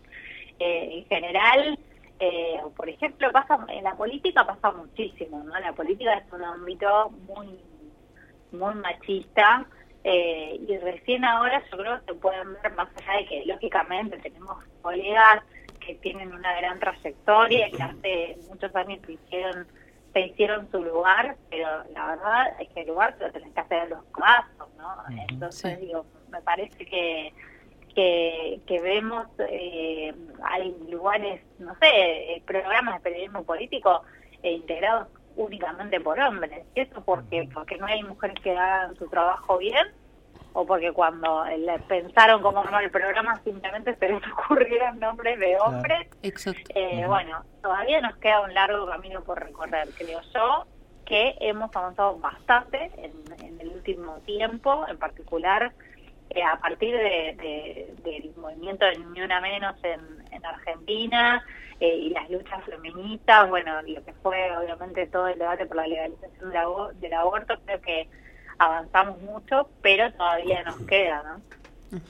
Eh, 0.59 0.99
en 0.99 1.05
general, 1.07 1.79
eh, 2.21 2.61
por 2.77 2.89
ejemplo, 2.89 3.33
pasa 3.33 3.59
en 3.69 3.85
la 3.85 3.95
política 3.97 4.47
pasa 4.47 4.71
muchísimo, 4.73 5.43
¿no? 5.43 5.59
La 5.59 5.73
política 5.73 6.15
es 6.15 6.33
un 6.33 6.45
ámbito 6.45 7.11
muy, 7.27 7.59
muy 8.53 8.75
machista. 8.75 9.67
Eh, 10.03 10.59
y 10.67 10.79
recién 10.79 11.25
ahora 11.25 11.63
yo 11.71 11.77
creo 11.77 12.01
que 12.01 12.13
se 12.13 12.15
pueden 12.15 12.55
ver 12.63 12.73
más 12.75 12.89
allá 12.97 13.19
de 13.19 13.27
que 13.27 13.45
lógicamente 13.45 14.17
tenemos 14.19 14.65
colegas 14.81 15.43
que 15.79 15.95
tienen 15.97 16.33
una 16.33 16.57
gran 16.57 16.79
trayectoria 16.79 17.71
que 17.71 17.83
hace 17.83 18.39
muchos 18.49 18.75
años 18.75 19.01
que 19.05 19.13
hicieron 19.13 19.67
se 20.13 20.21
hicieron 20.21 20.69
su 20.71 20.83
lugar, 20.83 21.37
pero 21.51 21.85
la 21.95 22.07
verdad 22.07 22.61
es 22.61 22.69
que 22.71 22.81
el 22.81 22.89
lugar 22.89 23.17
se 23.17 23.27
lo 23.27 23.33
tenés 23.33 23.53
que 23.53 23.61
hacer 23.61 23.89
los 23.91 24.05
pasos, 24.07 24.69
¿no? 24.77 24.97
Entonces, 25.29 25.81
digo, 25.81 26.05
me 26.31 26.41
parece 26.43 26.85
que 26.85 27.33
que, 27.95 28.61
que 28.69 28.81
vemos, 28.81 29.27
eh, 29.39 30.15
hay 30.45 30.77
lugares, 30.89 31.43
no 31.59 31.75
sé, 31.81 31.89
eh, 31.89 32.43
programas 32.47 32.95
de 32.95 33.01
periodismo 33.01 33.43
político 33.43 34.03
eh, 34.45 34.53
integrados 34.53 35.09
únicamente 35.37 36.01
por 36.01 36.19
hombres. 36.21 36.65
¿Y 36.77 36.83
eso 36.83 37.03
por 37.03 37.25
Porque 37.53 37.77
no 37.79 37.87
hay 37.87 38.03
mujeres 38.05 38.39
que 38.43 38.53
hagan 38.53 38.95
su 38.97 39.09
trabajo 39.09 39.59
bien 39.59 39.89
o 40.53 40.67
porque 40.67 40.93
cuando 40.93 41.45
le 41.45 41.79
pensaron 41.81 42.43
cómo 42.43 42.61
armar 42.61 42.83
el 42.83 42.91
programa 42.91 43.41
simplemente 43.45 43.95
se 43.97 44.09
les 44.09 44.23
ocurrieron 44.33 44.99
nombres 44.99 45.39
de 45.39 45.57
hombres. 45.59 46.09
Exacto. 46.23 46.73
Eh, 46.75 47.05
bueno, 47.07 47.45
todavía 47.63 48.01
nos 48.01 48.17
queda 48.17 48.41
un 48.41 48.55
largo 48.55 48.87
camino 48.87 49.23
por 49.23 49.41
recorrer, 49.41 49.89
creo 49.97 50.21
yo, 50.35 50.65
que 51.05 51.35
hemos 51.41 51.75
avanzado 51.75 52.19
bastante 52.19 52.91
en, 52.97 53.61
el 53.61 53.69
último 53.69 54.15
tiempo, 54.25 54.87
en 54.89 54.97
particular 54.97 55.73
eh, 56.31 56.43
a 56.45 56.61
partir 56.61 56.95
de, 56.95 57.93
del 58.05 58.33
movimiento 58.37 58.85
de 58.85 58.99
Ni 58.99 59.21
Una 59.21 59.41
Menos 59.41 59.75
en, 59.83 60.21
Argentina 60.45 61.45
eh, 61.81 61.95
y 61.97 62.11
las 62.11 62.31
luchas 62.31 62.65
feministas, 62.65 63.49
bueno, 63.51 63.83
lo 63.83 64.03
que 64.05 64.13
fue 64.23 64.57
obviamente 64.57 65.07
todo 65.09 65.27
el 65.27 65.39
debate 65.39 65.67
por 65.67 65.77
la 65.77 65.87
legalización 65.87 66.51
del 67.01 67.15
aborto, 67.15 67.55
creo 67.67 67.81
que 67.81 68.09
avanzamos 68.59 69.21
mucho, 69.23 69.69
pero 69.83 70.11
todavía 70.13 70.63
nos 70.63 70.79
queda, 70.83 71.23
¿no? 71.23 72.01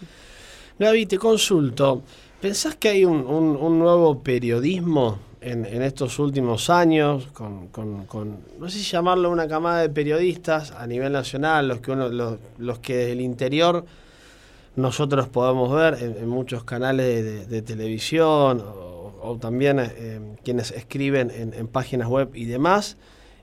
Gaby, 0.79 1.07
te 1.07 1.19
consulto. 1.19 2.03
¿Pensás 2.41 2.77
que 2.77 2.91
hay 2.91 3.05
un, 3.05 3.27
un, 3.27 3.79
nuevo 3.79 4.23
periodismo 4.23 5.19
en, 5.41 5.65
en, 5.65 5.83
estos 5.83 6.19
últimos 6.19 6.71
años, 6.71 7.27
con, 7.33 7.69
con, 7.69 8.07
no 8.59 8.69
sé 8.69 8.79
si 8.79 8.85
llamarlo 8.85 9.31
una 9.31 9.49
camada 9.49 9.81
de 9.81 9.89
periodistas 9.89 10.73
a 10.73 10.87
nivel 10.87 11.13
nacional, 11.13 11.69
los 11.69 11.81
que 11.81 11.91
uno, 11.91 12.09
los, 12.09 12.39
los 12.59 12.79
que 12.81 12.97
desde 12.97 13.13
el 13.13 13.21
interior 13.23 13.85
nosotros 14.77 15.29
podemos 15.29 15.73
ver 15.73 15.99
en, 16.01 16.29
muchos 16.29 16.65
canales 16.65 17.49
de, 17.49 17.63
televisión 17.63 18.63
o, 18.65 19.37
también 19.41 19.79
eh, 19.81 20.37
quienes 20.45 20.71
escriben 20.71 21.31
en, 21.31 21.53
en 21.55 21.69
páginas 21.69 22.09
web 22.09 22.31
y 22.35 22.47
demás? 22.47 22.97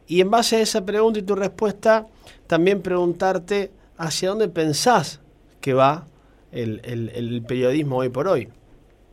Y 0.07 0.21
en 0.21 0.31
base 0.31 0.55
a 0.55 0.59
esa 0.61 0.85
pregunta 0.85 1.19
y 1.19 1.23
tu 1.23 1.35
respuesta, 1.35 2.07
también 2.47 2.81
preguntarte 2.81 3.71
hacia 3.97 4.29
dónde 4.29 4.47
pensás 4.47 5.21
que 5.59 5.73
va 5.73 6.05
el, 6.51 6.81
el, 6.85 7.43
periodismo 7.45 7.97
hoy 7.97 8.09
por 8.09 8.27
hoy. 8.27 8.47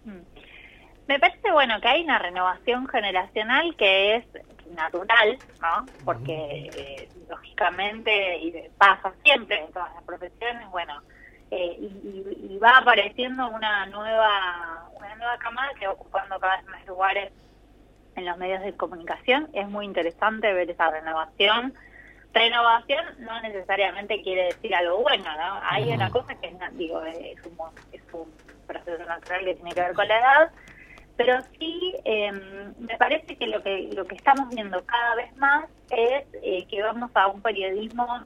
Mm. 0.04 0.20
Me 1.08 1.18
parece 1.18 1.50
bueno 1.52 1.80
que 1.80 1.88
hay 1.88 2.02
una 2.02 2.18
renovación 2.18 2.86
generacional 2.86 3.74
que 3.76 4.16
es 4.16 4.24
natural, 4.76 5.38
¿no? 5.60 5.86
Porque 6.04 6.70
eh, 6.76 7.08
lógicamente 7.28 8.38
y 8.38 8.54
pasa 8.78 9.12
siempre 9.22 9.64
en 9.64 9.72
todas 9.72 9.92
las 9.94 10.04
profesiones, 10.04 10.68
bueno, 10.70 11.02
eh, 11.56 11.76
y, 11.80 12.54
y, 12.54 12.58
va 12.58 12.78
apareciendo 12.78 13.48
una 13.48 13.86
nueva 13.86 14.88
una 14.96 15.14
nueva 15.16 15.38
camada 15.38 15.70
que 15.78 15.86
va 15.86 15.92
ocupando 15.92 16.38
cada 16.40 16.56
vez 16.56 16.66
más 16.66 16.86
lugares 16.86 17.32
en 18.16 18.24
los 18.24 18.36
medios 18.38 18.62
de 18.62 18.74
comunicación. 18.74 19.48
Es 19.52 19.68
muy 19.68 19.84
interesante 19.84 20.52
ver 20.52 20.70
esa 20.70 20.90
renovación 20.90 21.74
Renovación 22.34 23.04
no 23.20 23.40
necesariamente 23.42 24.20
quiere 24.20 24.46
decir 24.46 24.74
algo 24.74 25.02
bueno, 25.02 25.24
¿no? 25.24 25.60
Hay 25.70 25.92
una 25.92 26.10
cosa 26.10 26.34
que 26.34 26.48
es, 26.48 26.54
digo, 26.76 27.00
es 27.04 27.38
un, 27.46 27.56
es 27.92 28.02
un 28.12 28.28
proceso 28.66 29.04
natural 29.04 29.44
que 29.44 29.54
tiene 29.54 29.70
que 29.70 29.80
ver 29.80 29.94
con 29.94 30.08
la 30.08 30.18
edad, 30.18 30.50
pero 31.16 31.40
sí 31.60 31.94
em, 32.04 32.74
me 32.80 32.96
parece 32.98 33.36
que 33.36 33.46
lo 33.46 33.62
que 33.62 33.88
lo 33.94 34.04
que 34.06 34.16
estamos 34.16 34.48
viendo 34.48 34.84
cada 34.84 35.14
vez 35.14 35.36
más 35.36 35.66
es 35.90 36.24
eh, 36.42 36.66
que 36.68 36.82
vamos 36.82 37.12
a 37.14 37.28
un 37.28 37.40
periodismo 37.40 38.24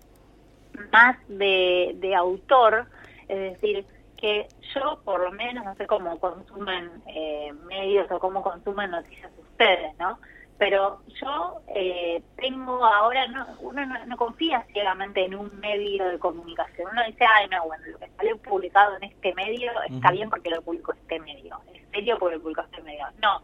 más 0.90 1.18
de, 1.28 1.92
de 1.96 2.14
autor, 2.14 2.86
es 3.28 3.52
decir, 3.52 3.86
que 4.16 4.48
yo 4.74 5.00
por 5.04 5.22
lo 5.22 5.30
menos 5.32 5.64
no 5.64 5.74
sé 5.76 5.86
cómo 5.86 6.18
consumen 6.18 6.90
eh, 7.06 7.52
medios 7.66 8.10
o 8.10 8.18
cómo 8.18 8.42
consumen 8.42 8.90
noticias 8.90 9.30
ustedes, 9.38 9.96
¿no? 9.98 10.18
pero 10.58 10.98
yo 11.20 11.60
eh, 11.74 12.20
tengo 12.36 12.84
ahora, 12.84 13.28
no, 13.28 13.46
uno 13.60 13.86
no, 13.86 14.16
confía 14.16 14.66
ciegamente 14.72 15.24
en 15.24 15.36
un 15.36 15.58
medio 15.60 16.04
de 16.08 16.18
comunicación, 16.18 16.90
uno 16.90 17.04
dice, 17.06 17.24
ay, 17.24 17.46
no, 17.48 17.64
bueno, 17.66 17.84
lo 17.86 17.98
que 17.98 18.10
sale 18.16 18.34
publicado 18.36 18.96
en 18.96 19.04
este 19.04 19.32
medio 19.34 19.70
está 19.88 20.10
bien 20.10 20.28
porque 20.28 20.50
lo 20.50 20.60
publicó 20.62 20.92
este 20.92 21.20
medio, 21.20 21.60
es 21.72 21.82
serio 21.92 22.18
porque 22.18 22.36
lo 22.36 22.42
publicó 22.42 22.62
este 22.62 22.82
medio. 22.82 23.06
No, 23.22 23.40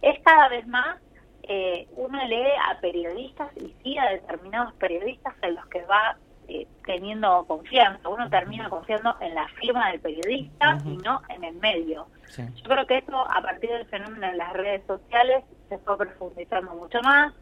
es 0.00 0.18
cada 0.20 0.48
vez 0.48 0.66
más, 0.66 0.98
eh, 1.42 1.86
uno 1.94 2.18
lee 2.26 2.52
a 2.70 2.80
periodistas 2.80 3.54
y 3.58 3.74
sí 3.82 3.98
a 3.98 4.10
determinados 4.10 4.72
periodistas 4.74 5.34
en 5.42 5.56
los 5.56 5.66
que 5.66 5.82
va 5.84 6.16
eh, 6.48 6.66
teniendo 6.84 7.44
confianza, 7.46 8.08
uno 8.08 8.28
termina 8.30 8.68
confiando 8.68 9.16
en 9.20 9.34
la 9.34 9.48
firma 9.48 9.90
del 9.90 10.00
periodista 10.00 10.78
y 10.84 10.96
no 10.98 11.20
en 11.28 11.44
el 11.44 11.54
medio. 11.56 12.06
Yo 12.36 12.64
creo 12.64 12.86
que 12.86 12.98
eso 12.98 13.18
a 13.18 13.40
partir 13.40 13.70
del 13.70 13.86
fenómeno 13.86 14.26
de 14.30 14.36
las 14.36 14.52
redes 14.52 14.82
sociales 14.86 15.44
se 15.68 15.78
fue 15.78 15.96
profundizando 15.96 16.74
mucho 16.74 17.00
más, 17.02 17.32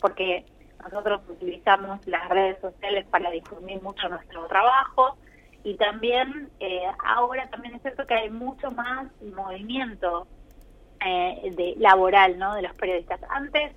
porque 0.00 0.44
nosotros 0.82 1.20
utilizamos 1.28 2.04
las 2.06 2.28
redes 2.28 2.58
sociales 2.60 3.06
para 3.10 3.30
difundir 3.30 3.80
mucho 3.82 4.08
nuestro 4.08 4.46
trabajo 4.46 5.16
y 5.64 5.76
también 5.76 6.50
eh, 6.58 6.82
ahora 7.04 7.48
también 7.50 7.74
es 7.74 7.82
cierto 7.82 8.06
que 8.06 8.14
hay 8.14 8.30
mucho 8.30 8.70
más 8.72 9.06
movimiento 9.34 10.26
eh, 11.04 11.50
de 11.56 11.74
laboral 11.78 12.38
no 12.38 12.54
de 12.54 12.62
los 12.62 12.74
periodistas. 12.74 13.20
Antes 13.28 13.72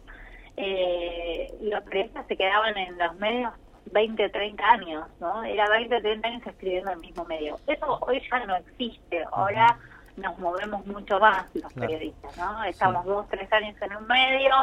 eh, 0.57 1.53
los 1.61 1.83
periodistas 1.83 2.25
se 2.27 2.37
quedaban 2.37 2.77
en 2.77 2.97
los 2.97 3.15
medios 3.17 3.53
20 3.91 4.29
30 4.29 4.63
años 4.63 5.07
no 5.19 5.43
era 5.43 5.69
20 5.69 6.01
30 6.01 6.27
años 6.27 6.47
escribiendo 6.47 6.91
en 6.91 6.97
el 6.97 7.01
mismo 7.01 7.25
medio. 7.25 7.59
Eso 7.67 7.99
hoy 8.01 8.21
ya 8.29 8.45
no 8.45 8.55
existe. 8.55 9.23
Ahora 9.31 9.77
nos 10.17 10.37
movemos 10.39 10.85
mucho 10.85 11.19
más 11.19 11.45
los 11.55 11.71
periodistas, 11.73 12.37
¿no? 12.37 12.63
Estamos 12.63 13.05
dos, 13.05 13.27
tres 13.29 13.51
años 13.51 13.75
en 13.81 13.95
un 13.95 14.07
medio, 14.07 14.53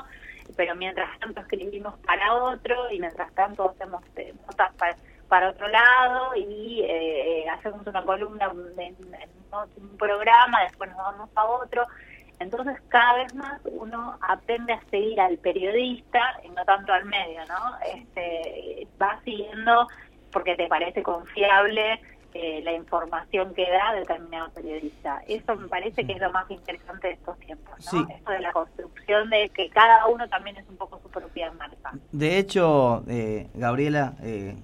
pero 0.56 0.74
mientras 0.74 1.18
tanto 1.18 1.40
escribimos 1.40 1.94
para 2.06 2.34
otro 2.34 2.90
y 2.90 2.98
mientras 2.98 3.32
tanto 3.34 3.70
hacemos 3.70 4.02
eh, 4.16 4.34
notas 4.46 4.72
para, 5.28 5.48
otro 5.48 5.66
lado 5.68 6.36
y 6.36 6.82
eh, 6.84 7.46
hacemos 7.48 7.86
una 7.86 8.02
columna 8.02 8.52
en, 8.76 8.96
un 9.52 9.96
programa, 9.96 10.62
después 10.64 10.90
nos 10.90 10.98
vamos 10.98 11.30
a 11.34 11.44
otro. 11.46 11.86
Entonces 12.42 12.76
cada 12.88 13.14
vez 13.14 13.34
más 13.34 13.60
uno 13.64 14.18
aprende 14.20 14.72
a 14.72 14.80
seguir 14.90 15.20
al 15.20 15.38
periodista 15.38 16.20
y 16.44 16.48
no 16.48 16.64
tanto 16.64 16.92
al 16.92 17.04
medio, 17.04 17.40
¿no? 17.46 17.76
Este, 17.94 18.86
va 19.00 19.20
siguiendo 19.24 19.88
porque 20.32 20.56
te 20.56 20.66
parece 20.66 21.02
confiable 21.02 22.00
eh, 22.34 22.62
la 22.64 22.72
información 22.72 23.52
que 23.52 23.70
da 23.70 23.92
determinado 23.94 24.50
periodista. 24.52 25.22
Eso 25.28 25.54
me 25.54 25.68
parece 25.68 26.06
que 26.06 26.14
es 26.14 26.20
lo 26.20 26.32
más 26.32 26.50
interesante 26.50 27.08
de 27.08 27.14
estos 27.14 27.38
tiempos, 27.40 27.74
¿no? 27.92 28.08
Esto 28.08 28.32
de 28.32 28.40
la 28.40 28.52
construcción 28.52 29.28
de 29.28 29.50
que 29.50 29.68
cada 29.68 30.06
uno 30.06 30.26
también 30.28 30.56
es 30.56 30.66
un 30.66 30.76
poco 30.76 30.98
su 31.02 31.10
propia 31.10 31.52
marca. 31.52 31.92
De 32.10 32.38
hecho, 32.38 33.04
eh, 33.06 33.48
Gabriela, 33.52 34.14
eh, 34.22 34.56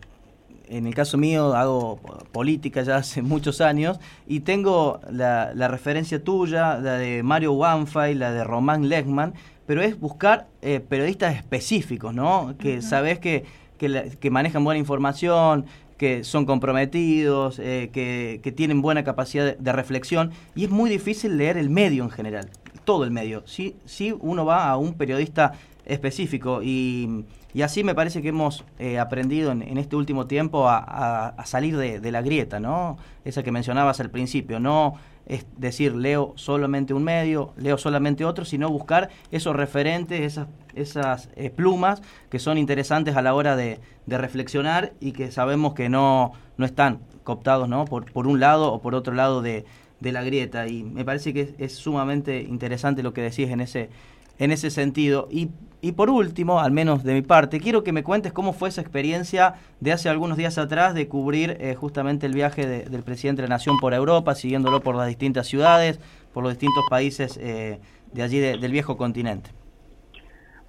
en 0.71 0.87
el 0.87 0.95
caso 0.95 1.19
mío 1.19 1.55
hago 1.55 2.01
política 2.33 2.83
ya 2.83 2.97
hace 2.97 3.23
muchos 3.23 3.61
años 3.61 3.99
y 4.27 4.41
tengo 4.41 5.01
la, 5.11 5.53
referencia 5.69 6.23
tuya, 6.23 6.79
la 6.79 6.95
de 6.95 7.23
Mario 7.23 7.53
Wanfay, 7.55 8.15
la 8.15 8.33
de 8.33 8.45
Román 8.45 8.89
Lechman, 8.89 9.35
pero 9.67 9.83
es 9.83 9.99
buscar 9.99 10.47
periodistas 10.89 11.37
específicos, 11.37 12.15
¿no? 12.15 12.55
Que 12.59 12.81
sabes 12.81 13.19
que, 13.19 13.45
que 13.77 14.31
manejan 14.31 14.65
buena 14.65 14.79
información, 14.79 15.67
que 15.99 16.25
son 16.25 16.47
comprometidos, 16.47 17.59
eh, 17.59 17.91
que, 17.93 18.41
que, 18.43 18.53
tienen 18.53 18.81
buena 18.81 19.05
capacidad 19.05 19.57
de, 19.57 19.73
reflexión, 19.73 20.31
y 20.55 20.65
es 20.65 20.71
muy 20.71 20.89
difícil 20.89 21.37
leer 21.37 21.59
el 21.59 21.69
medio 21.69 22.05
en 22.05 22.11
general, 22.11 22.49
todo 22.85 23.05
el 23.05 23.11
medio. 23.11 23.43
Si, 23.47 23.75
si 23.85 24.15
uno 24.19 24.47
va 24.47 24.71
a 24.71 24.77
un 24.77 24.95
periodista 24.95 25.53
específico 25.89 26.61
y, 26.63 27.25
y 27.53 27.63
así 27.63 27.83
me 27.83 27.95
parece 27.95 28.23
que 28.23 28.29
hemos 28.29 28.65
eh, 28.79 28.99
aprendido 28.99 29.51
en, 29.51 29.79
este 29.79 29.97
último 29.97 30.27
tiempo 30.27 30.69
a, 30.69 31.29
a, 31.29 31.47
salir 31.47 31.77
de, 31.77 31.99
de, 31.99 32.13
la 32.13 32.23
grieta, 32.23 32.61
¿no? 32.61 32.99
Esa 33.25 33.43
que 33.43 33.51
mencionabas 33.51 33.99
al 34.01 34.11
principio, 34.11 34.61
no 34.61 34.95
es 35.29 35.45
decir, 35.59 35.95
leo 35.95 36.33
solamente 36.37 36.95
un 36.95 37.05
medio, 37.05 37.53
leo 37.59 37.77
solamente 37.77 38.25
otro, 38.25 38.47
sino 38.47 38.71
buscar 38.71 39.11
esos 39.31 39.55
referentes, 39.55 40.21
esas, 40.23 40.49
esas 40.75 41.29
eh, 41.37 41.51
plumas 41.51 42.01
que 42.31 42.39
son 42.39 42.57
interesantes 42.57 43.15
a 43.15 43.21
la 43.23 43.35
hora 43.35 43.55
de, 43.55 43.79
reflexionar 44.07 44.95
y 45.01 45.13
que 45.13 45.31
sabemos 45.31 45.75
que 45.75 45.91
no, 45.91 46.33
no 46.57 46.65
están 46.65 47.01
cooptados 47.25 47.69
¿no? 47.69 47.85
Por, 47.85 48.11
por 48.11 48.27
un 48.27 48.41
lado 48.41 48.73
o 48.73 48.81
por 48.81 48.95
otro 48.95 49.13
lado 49.13 49.43
de, 49.43 49.67
de 50.01 50.13
la 50.13 50.23
grieta. 50.23 50.67
Y 50.67 50.83
me 50.83 51.05
parece 51.05 51.35
que 51.35 51.55
es, 51.59 51.75
sumamente 51.75 52.41
interesante 52.41 53.03
lo 53.03 53.13
que 53.13 53.21
decís 53.21 53.51
en 53.51 53.61
ese, 53.61 53.91
en 54.39 54.51
ese 54.51 54.71
sentido. 54.71 55.29
Y 55.31 55.51
y 55.81 55.93
por 55.93 56.11
último, 56.11 56.59
al 56.59 56.73
menos 56.73 57.05
de 57.05 57.15
mi 57.15 57.23
parte, 57.23 57.61
quiero 57.61 57.85
que 57.85 57.93
me 57.93 58.03
cuentes 58.03 58.33
cómo 58.33 58.53
fue 58.53 58.69
esa 58.69 58.81
experiencia 58.81 59.55
de 59.79 59.93
hace 59.93 60.09
algunos 60.09 60.37
días 60.37 60.59
atrás 60.59 60.93
de 60.93 61.07
cubrir 61.07 61.57
eh, 61.61 61.77
justamente 61.77 62.27
el 62.27 62.35
viaje 62.35 62.67
del 62.67 63.03
presidente 63.05 63.43
de 63.43 63.49
la 63.49 63.55
Nación 63.55 63.77
por 63.79 63.95
Europa, 63.95 64.35
siguiéndolo 64.35 64.81
por 64.83 64.97
las 64.97 65.07
distintas 65.07 65.47
ciudades, 65.47 66.01
por 66.33 66.43
los 66.43 66.53
distintos 66.53 66.85
países 66.91 67.39
eh, 67.41 67.79
de 68.13 68.23
allí 68.23 68.39
del 68.41 68.73
viejo 68.73 68.97
continente. 68.97 69.51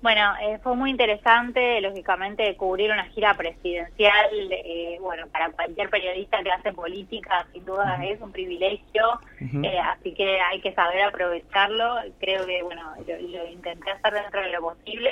Bueno, 0.02 0.34
eh, 0.42 0.60
fue 0.64 0.78
muy 0.78 0.92
interesante, 0.92 1.82
lógicamente, 1.82 2.56
cubrir 2.56 2.90
una 2.90 3.04
gira 3.06 3.36
presidencial. 3.36 4.30
Eh, 4.32 4.98
bueno, 5.02 5.28
para 5.28 5.52
cualquier 5.52 5.90
periodista 5.90 6.42
que 6.42 6.52
hace 6.52 6.72
política, 6.72 7.46
sin 7.52 7.66
duda 7.66 8.00
es 8.06 8.22
un 8.22 8.32
privilegio, 8.32 9.20
eh, 9.42 9.78
así 9.78 10.14
que 10.14 10.40
hay 10.40 10.62
que 10.62 10.74
saber 10.74 11.02
aprovecharlo. 11.02 11.98
Creo 12.18 12.46
que, 12.46 12.64
bueno, 12.64 12.94
lo, 13.06 13.48
intenté 13.52 13.92
hacer 13.92 14.14
dentro 14.14 14.42
de 14.42 14.52
lo 14.52 14.62
posible. 14.62 15.12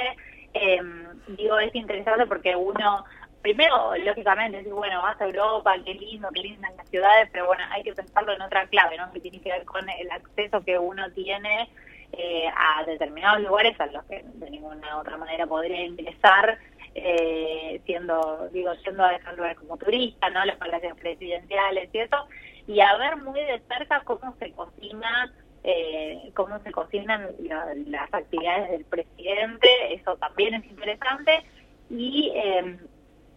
digo, 1.28 1.60
es 1.60 1.76
interesante 1.76 2.26
porque 2.26 2.56
uno, 2.56 3.04
primero, 3.42 3.94
lógicamente, 3.98 4.64
bueno, 4.72 5.02
vas 5.02 5.20
a 5.20 5.26
Europa, 5.26 5.76
qué 5.84 5.96
lindo, 5.96 6.30
qué 6.34 6.44
lindas 6.44 6.72
las 6.78 6.88
ciudades, 6.88 7.28
pero 7.34 7.46
bueno, 7.46 7.64
hay 7.72 7.84
que 7.84 7.94
pensarlo 7.94 8.32
en 8.32 8.42
otra 8.42 8.66
clave, 8.68 8.96
¿no? 8.96 9.12
Que 9.12 9.20
tiene 9.20 9.42
que 9.42 9.52
ver 9.52 9.66
con 9.66 9.90
el 9.90 10.10
acceso 10.12 10.64
que 10.64 10.80
uno 10.80 11.12
tiene 11.12 11.68
eh, 12.14 12.48
a 12.56 12.84
determinados 12.86 13.42
lugares 13.42 13.80
a 13.80 13.88
los 13.88 14.04
que 14.06 14.24
de 14.24 14.50
ninguna 14.50 14.98
otra 14.98 15.18
manera 15.18 15.46
podría 15.46 15.84
ingresar, 15.84 16.58
eh, 16.96 17.82
siendo, 17.86 18.50
digo, 18.52 18.74
siendo 18.76 19.04
a 19.04 19.16
esos 19.16 19.36
lugares 19.36 19.58
como 19.60 19.78
turista, 19.78 20.30
¿no? 20.30 20.44
Los 20.46 20.56
palacios 20.56 20.98
presidenciales 20.98 21.90
y 21.94 22.00
eso, 22.00 22.28
y 22.68 22.80
a 22.80 22.98
ver 22.98 23.18
muy 23.18 23.40
de 23.40 23.62
cerca 23.68 24.02
cómo 24.02 24.36
se 24.40 24.52
cocina 24.52 25.32
eh, 25.70 26.32
cómo 26.34 26.60
se 26.60 26.72
cocinan 26.72 27.28
las 27.88 28.14
actividades 28.14 28.70
del 28.72 28.86
presidente, 28.86 29.68
eso 29.92 30.16
también 30.16 30.54
es 30.54 30.66
interesante. 30.66 31.44
Y 31.90 32.32
eh, 32.36 32.78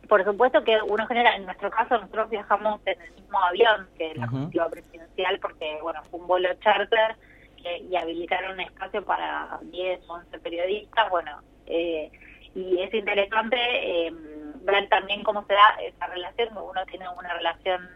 por 0.09 0.25
supuesto 0.25 0.63
que 0.63 0.79
uno 0.87 1.09
genera, 1.09 1.35
en 1.35 1.45
nuestro 1.45 1.71
caso 1.71 1.97
nosotros 1.97 2.31
viajamos 2.31 2.81
en 2.87 3.01
el 3.01 3.13
mismo 3.15 3.43
avión 3.43 3.89
que 3.99 4.15
la 4.15 4.27
uh 4.27 4.71
presidencial 4.71 5.41
porque, 5.41 5.79
bueno, 5.83 6.03
fue 6.05 6.21
un 6.21 6.29
vuelo 6.29 6.49
charter 6.61 7.17
y 7.65 7.97
habilitaron 7.97 8.53
un 8.53 8.61
espacio 8.61 9.05
para 9.05 9.59
10 9.63 10.01
o 10.09 10.15
11 10.15 10.39
periodistas, 10.39 11.11
bueno, 11.11 11.41
eh, 11.67 12.11
y 12.55 12.81
es 12.81 12.93
interesante 12.93 13.57
eh, 13.57 14.13
ver 14.63 14.89
también 14.89 15.23
cómo 15.23 15.45
se 15.47 15.55
da 15.55 15.77
esa 15.83 16.07
relación, 16.07 16.49
uno 16.57 16.85
tiene 16.87 17.09
una 17.09 17.33
relación, 17.35 17.89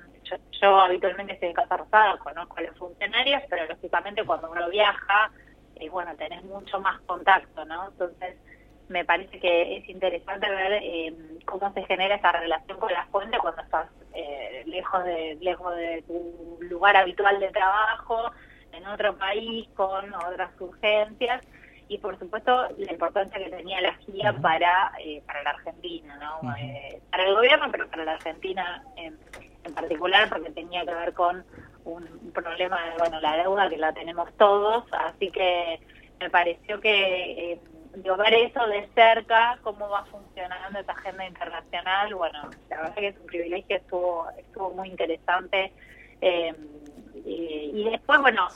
yo, 0.61 0.81
habitualmente 0.81 1.35
estoy 1.35 1.51
en 1.51 1.55
Casa 1.55 1.77
Rosada, 1.77 2.19
conozco 2.19 2.57
a 2.59 2.63
los 2.63 2.77
funcionarios, 2.79 3.43
pero 3.51 3.67
lógicamente 3.67 4.25
cuando 4.25 4.51
uno 4.51 4.69
viaja, 4.71 5.31
eh, 5.77 5.89
bueno, 5.91 6.15
tenés 6.17 6.43
mucho 6.45 6.81
más 6.81 7.01
contacto, 7.03 7.65
¿no? 7.65 7.89
Entonces, 7.89 8.37
me 8.89 9.05
parece 9.05 9.39
que 9.41 9.77
es 9.79 9.89
interesante 9.89 10.49
ver 10.49 10.73
eh, 10.83 11.15
cómo 11.47 11.73
se 11.73 11.85
genera 11.85 12.17
esa 12.17 12.33
relación 12.33 12.79
con 12.79 12.93
la 12.93 13.07
fuente 13.07 13.39
cuando 13.39 13.63
estás 13.63 13.89
eh, 14.15 14.63
lejos 14.67 15.05
de 15.05 15.39
lejos 15.41 15.75
de 15.75 16.05
tu 16.07 16.59
lugar 16.63 16.97
habitual 16.97 17.41
de 17.41 17.49
trabajo 17.51 18.31
en 18.77 18.87
otro 18.87 19.17
país 19.17 19.69
con 19.75 20.13
otras 20.15 20.51
urgencias 20.61 21.43
y 21.89 21.99
por 21.99 22.19
supuesto 22.19 22.69
la 22.79 22.93
importancia 22.93 23.39
que 23.39 23.51
tenía 23.51 23.81
la 23.81 23.95
gira 23.97 24.33
para 24.41 24.93
eh, 25.01 25.23
para 25.27 25.43
la 25.43 25.51
Argentina, 25.51 26.17
¿no? 26.17 26.57
Eh, 26.57 27.01
para 27.11 27.25
el 27.25 27.35
gobierno, 27.35 27.67
pero 27.71 27.89
para 27.89 28.05
la 28.05 28.13
Argentina 28.13 28.85
en, 28.97 29.19
particular 29.75 30.29
porque 30.29 30.51
tenía 30.51 30.85
que 30.85 30.95
ver 30.95 31.15
con 31.15 31.45
un 31.85 32.33
problema 32.33 32.79
de 32.85 32.99
bueno 32.99 33.21
la 33.21 33.37
deuda 33.37 33.69
que 33.69 33.79
la 33.79 33.93
tenemos 33.93 34.33
todos, 34.37 34.85
así 34.93 35.31
que 35.31 35.81
me 36.21 36.31
pareció 36.31 36.81
que 36.81 37.53
eh, 37.53 37.61
ver 37.95 38.35
eso 38.35 38.67
de 38.67 38.89
cerca, 38.95 39.59
cómo 39.63 39.89
va 39.89 40.05
funcionando 40.07 40.79
esta 40.79 40.93
agenda 40.93 41.27
internacional, 41.27 42.15
bueno, 42.15 42.51
la 42.69 42.77
verdad 42.77 42.95
que 42.95 43.09
es 43.09 43.19
un 43.19 43.27
privilegio, 43.27 43.77
estuvo 43.77 44.29
estuvo 44.37 44.71
muy 44.71 44.89
interesante. 44.89 45.73
Eh, 46.21 46.55
y, 47.15 47.85
después, 47.91 48.21
bueno, 48.21 48.49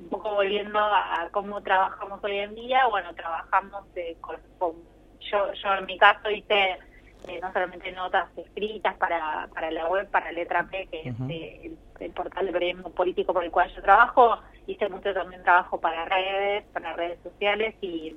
un 0.00 0.08
poco 0.08 0.34
volviendo 0.34 0.78
a, 0.78 1.28
cómo 1.32 1.62
trabajamos 1.62 2.22
hoy 2.24 2.38
en 2.38 2.54
día, 2.54 2.86
bueno, 2.86 3.14
trabajamos 3.14 3.84
con, 4.20 4.74
yo, 5.20 5.52
yo 5.52 5.74
en 5.74 5.86
mi 5.86 5.98
caso 5.98 6.30
hice 6.30 6.78
eh, 7.26 7.38
no 7.40 7.52
solamente 7.52 7.90
notas 7.92 8.28
escritas 8.36 8.94
para, 8.96 9.48
para 9.54 9.70
la 9.70 9.88
web, 9.88 10.08
para 10.10 10.30
Letra 10.32 10.66
P, 10.70 10.88
que 10.90 11.08
es 11.08 11.14
eh, 11.30 11.72
el, 12.00 12.10
portal 12.10 12.46
de 12.46 12.52
periodismo 12.52 12.90
político 12.90 13.32
por 13.32 13.44
el 13.44 13.50
cual 13.50 13.72
yo 13.74 13.80
trabajo, 13.80 14.38
hice 14.66 14.88
mucho 14.90 15.14
también 15.14 15.42
trabajo 15.42 15.80
para 15.80 16.04
redes, 16.04 16.64
para 16.72 16.92
redes 16.92 17.18
sociales 17.22 17.74
y 17.80 18.14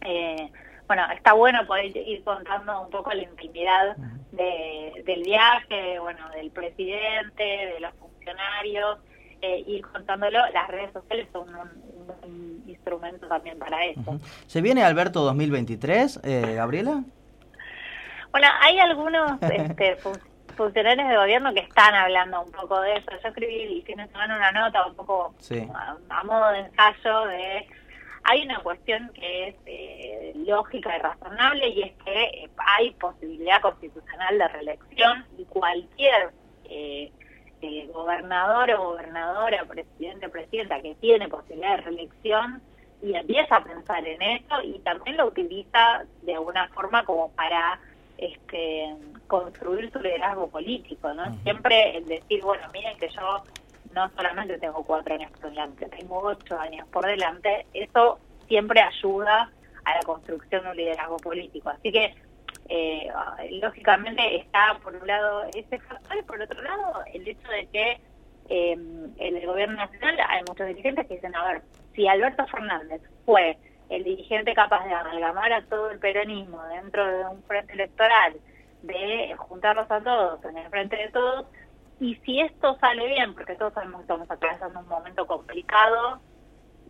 eh, 0.00 0.50
bueno, 0.86 1.04
está 1.14 1.32
bueno 1.32 1.66
poder 1.66 1.96
ir 1.96 2.22
contando 2.24 2.82
un 2.82 2.90
poco 2.90 3.12
la 3.12 3.22
intimidad 3.22 3.96
de, 4.32 5.02
del 5.04 5.22
viaje, 5.22 5.98
bueno, 5.98 6.28
del 6.30 6.50
presidente, 6.50 7.42
de 7.42 7.80
los 7.80 7.94
funcionarios, 7.94 8.98
eh, 9.40 9.64
ir 9.66 9.82
contándolo, 9.82 10.38
las 10.52 10.68
redes 10.68 10.92
sociales 10.92 11.26
son 11.32 11.48
un, 11.54 12.62
instrumento 12.66 13.28
también 13.28 13.58
para 13.58 13.84
eso. 13.84 14.18
¿Se 14.46 14.60
viene 14.60 14.82
Alberto 14.82 15.20
2023, 15.22 16.20
eh, 16.24 16.54
Gabriela? 16.56 17.02
Bueno, 18.30 18.46
hay 18.60 18.78
algunos 18.78 19.40
este, 19.42 19.98
funcionarios 20.56 21.08
de 21.08 21.16
gobierno 21.16 21.52
que 21.54 21.60
están 21.60 21.94
hablando 21.94 22.42
un 22.42 22.52
poco 22.52 22.80
de 22.80 22.94
eso. 22.94 23.10
Yo 23.22 23.28
escribí 23.28 23.78
y 23.78 23.82
fin 23.82 23.96
de 23.96 24.06
semana 24.08 24.36
una 24.36 24.52
nota 24.52 24.86
un 24.86 24.94
poco 24.94 25.34
a, 26.08 26.24
modo 26.24 26.50
de 26.50 26.60
ensayo 26.60 27.24
de... 27.26 27.66
Hay 28.24 28.44
una 28.44 28.60
cuestión 28.60 29.10
que 29.14 29.48
es 29.48 29.54
eh, 29.66 30.32
lógica 30.46 30.96
y 30.96 31.00
razonable 31.00 31.68
y 31.68 31.82
es 31.82 31.92
que 32.04 32.22
eh, 32.24 32.50
hay 32.56 32.92
posibilidad 32.92 33.60
constitucional 33.60 34.38
de 34.38 34.48
reelección 34.48 35.24
y 35.38 35.44
cualquier 35.44 36.30
eh, 36.64 37.10
eh, 37.62 37.88
gobernador 37.92 38.70
o 38.72 38.84
gobernadora, 38.90 39.64
presidente 39.64 40.26
o 40.26 40.30
presidenta 40.30 40.80
que 40.80 40.94
tiene 40.96 41.28
posibilidad 41.28 41.76
de 41.76 41.82
reelección 41.82 42.60
y 43.02 43.14
empieza 43.14 43.56
a 43.56 43.64
pensar 43.64 44.06
en 44.06 44.20
eso 44.20 44.62
y 44.62 44.78
también 44.80 45.16
lo 45.16 45.26
utiliza 45.26 46.04
de 46.22 46.34
alguna 46.34 46.68
forma 46.68 47.04
como 47.04 47.30
para 47.32 47.78
este 48.18 48.94
construir 49.26 49.90
su 49.92 50.00
liderazgo 50.00 50.48
político, 50.48 51.12
¿no? 51.14 51.24
Siempre 51.42 51.96
el 51.96 52.06
decir, 52.06 52.42
bueno, 52.42 52.64
miren 52.72 52.96
que 52.98 53.08
yo 53.08 53.42
no 53.94 54.10
solamente 54.10 54.58
tengo 54.58 54.82
cuatro 54.84 55.14
años 55.14 55.30
por 55.32 55.50
delante, 55.50 55.86
tengo 55.86 56.18
ocho 56.18 56.58
años 56.58 56.86
por 56.88 57.06
delante, 57.06 57.66
eso 57.74 58.18
siempre 58.48 58.80
ayuda 58.80 59.50
a 59.84 59.94
la 59.94 60.00
construcción 60.02 60.64
de 60.64 60.70
un 60.70 60.76
liderazgo 60.76 61.16
político. 61.18 61.70
Así 61.70 61.92
que 61.92 62.14
eh, 62.68 63.08
lógicamente 63.60 64.36
está 64.36 64.78
por 64.82 64.94
un 64.94 65.06
lado 65.06 65.44
ese 65.54 65.78
factor 65.80 66.16
y 66.16 66.22
por 66.22 66.40
otro 66.40 66.62
lado 66.62 67.02
el 67.12 67.26
hecho 67.26 67.48
de 67.48 67.66
que 67.66 68.00
eh, 68.48 68.72
en 68.72 69.36
el 69.36 69.46
gobierno 69.46 69.76
nacional 69.76 70.16
hay 70.28 70.42
muchos 70.48 70.66
dirigentes 70.66 71.06
que 71.06 71.14
dicen, 71.14 71.34
a 71.34 71.44
ver, 71.44 71.62
si 71.94 72.06
Alberto 72.06 72.46
Fernández 72.46 73.02
fue 73.24 73.56
el 73.88 74.04
dirigente 74.04 74.54
capaz 74.54 74.84
de 74.86 74.94
amalgamar 74.94 75.52
a 75.52 75.62
todo 75.62 75.90
el 75.90 75.98
peronismo 75.98 76.62
dentro 76.68 77.06
de 77.06 77.24
un 77.26 77.42
frente 77.42 77.74
electoral, 77.74 78.34
de 78.82 79.34
juntarlos 79.36 79.90
a 79.90 80.00
todos 80.00 80.44
en 80.44 80.56
el 80.56 80.68
frente 80.70 80.96
de 80.96 81.08
todos, 81.10 81.46
y 82.02 82.16
si 82.24 82.40
esto 82.40 82.76
sale 82.80 83.06
bien, 83.06 83.32
porque 83.32 83.54
todos 83.54 83.72
sabemos 83.74 83.98
que 83.98 84.02
estamos 84.02 84.28
atravesando 84.28 84.80
un 84.80 84.88
momento 84.88 85.24
complicado, 85.24 86.20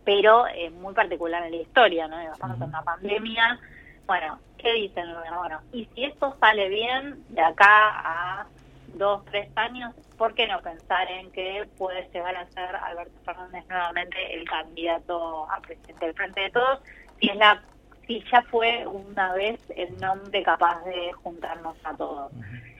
pero 0.03 0.47
eh, 0.47 0.71
muy 0.71 0.95
particular 0.95 1.43
en 1.43 1.51
la 1.51 1.57
historia, 1.57 2.07
¿no? 2.07 2.19
Estamos 2.19 2.57
en 2.57 2.63
una 2.63 2.81
pandemia. 2.81 3.59
Bueno, 4.07 4.39
¿qué 4.57 4.73
dicen? 4.73 5.05
Bueno, 5.37 5.61
y 5.71 5.85
si 5.93 6.05
esto 6.05 6.35
sale 6.39 6.67
bien 6.67 7.23
de 7.29 7.41
acá 7.41 7.67
a 7.69 8.47
dos, 8.95 9.23
tres 9.25 9.49
años, 9.55 9.93
¿por 10.17 10.33
qué 10.33 10.47
no 10.47 10.59
pensar 10.61 11.09
en 11.11 11.31
que 11.31 11.69
puede 11.77 12.09
llegar 12.11 12.35
a 12.35 12.47
ser 12.47 12.75
Alberto 12.75 13.19
Fernández 13.23 13.65
nuevamente 13.69 14.17
el 14.33 14.49
candidato 14.49 15.47
a 15.51 15.61
presidente 15.61 16.07
del 16.07 16.15
Frente 16.15 16.41
de 16.41 16.49
Todos? 16.49 16.79
Si 17.19 17.29
es 17.29 17.35
la 17.35 17.61
si 18.07 18.23
ya 18.31 18.41
fue 18.49 18.85
una 18.87 19.31
vez 19.33 19.61
el 19.77 19.95
nombre 19.99 20.41
capaz 20.41 20.83
de 20.85 21.13
juntarnos 21.13 21.77
a 21.83 21.95
todos. 21.95 22.31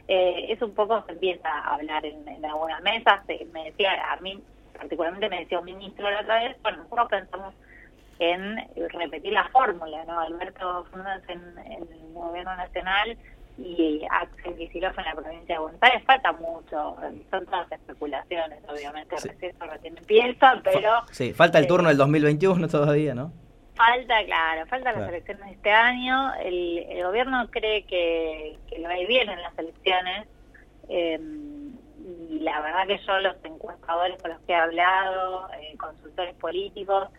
Eh, 0.07 0.47
es 0.49 0.61
un 0.61 0.73
poco, 0.73 1.03
se 1.05 1.13
empieza 1.13 1.49
a 1.49 1.75
hablar 1.75 2.05
en, 2.05 2.27
en 2.27 2.45
algunas 2.45 2.81
mesas, 2.81 3.21
me 3.53 3.65
decía, 3.65 3.91
a 4.11 4.17
mí 4.17 4.41
particularmente 4.77 5.29
me 5.29 5.39
decía 5.39 5.59
un 5.59 5.65
ministro 5.65 6.09
la 6.09 6.21
otra 6.21 6.43
vez, 6.43 6.57
bueno, 6.61 6.79
nosotros 6.79 7.07
pensamos 7.09 7.53
en 8.19 8.57
repetir 8.89 9.33
la 9.33 9.47
fórmula, 9.49 10.03
¿no? 10.05 10.19
Alberto 10.19 10.85
Fernández 10.91 11.29
en, 11.29 11.41
el 11.71 12.13
gobierno 12.13 12.55
nacional 12.55 13.17
y 13.57 14.01
Axel 14.09 14.55
Kicillof 14.55 14.97
en 14.97 15.05
la 15.05 15.13
provincia 15.13 15.55
de 15.55 15.61
Buenos 15.61 15.81
Aires 15.83 16.03
falta 16.05 16.31
mucho, 16.33 16.95
son 17.29 17.45
todas 17.45 17.71
especulaciones, 17.71 18.59
obviamente, 18.67 19.17
sí. 19.17 19.29
recién, 19.29 19.55
recién 19.59 19.97
empieza, 19.97 20.61
pero... 20.63 20.91
Sí, 21.11 21.33
falta 21.33 21.59
el 21.59 21.67
turno 21.67 21.89
del 21.89 21.97
2021 21.97 22.67
todavía, 22.67 23.13
¿no? 23.13 23.31
Falta, 23.75 24.23
claro, 24.25 24.65
falta 24.67 24.91
las 24.91 25.09
elecciones 25.09 25.45
de 25.45 25.51
este 25.53 25.71
año. 25.71 26.33
El, 26.35 26.79
el 26.89 27.03
gobierno 27.03 27.49
cree 27.49 27.83
que, 27.85 28.57
que 28.69 28.79
lo 28.79 28.87
va 28.87 28.93
a 28.93 28.99
ir 28.99 29.07
bien 29.07 29.29
en 29.29 29.41
las 29.41 29.57
elecciones. 29.57 30.27
Eh, 30.89 31.19
y 32.29 32.39
la 32.39 32.61
verdad 32.61 32.85
que 32.87 32.99
yo, 33.05 33.19
los 33.19 33.35
encuestadores 33.43 34.21
con 34.21 34.31
los 34.31 34.41
que 34.41 34.51
he 34.53 34.55
hablado, 34.55 35.49
eh, 35.53 35.75
consultores 35.77 36.35
políticos, 36.35 37.09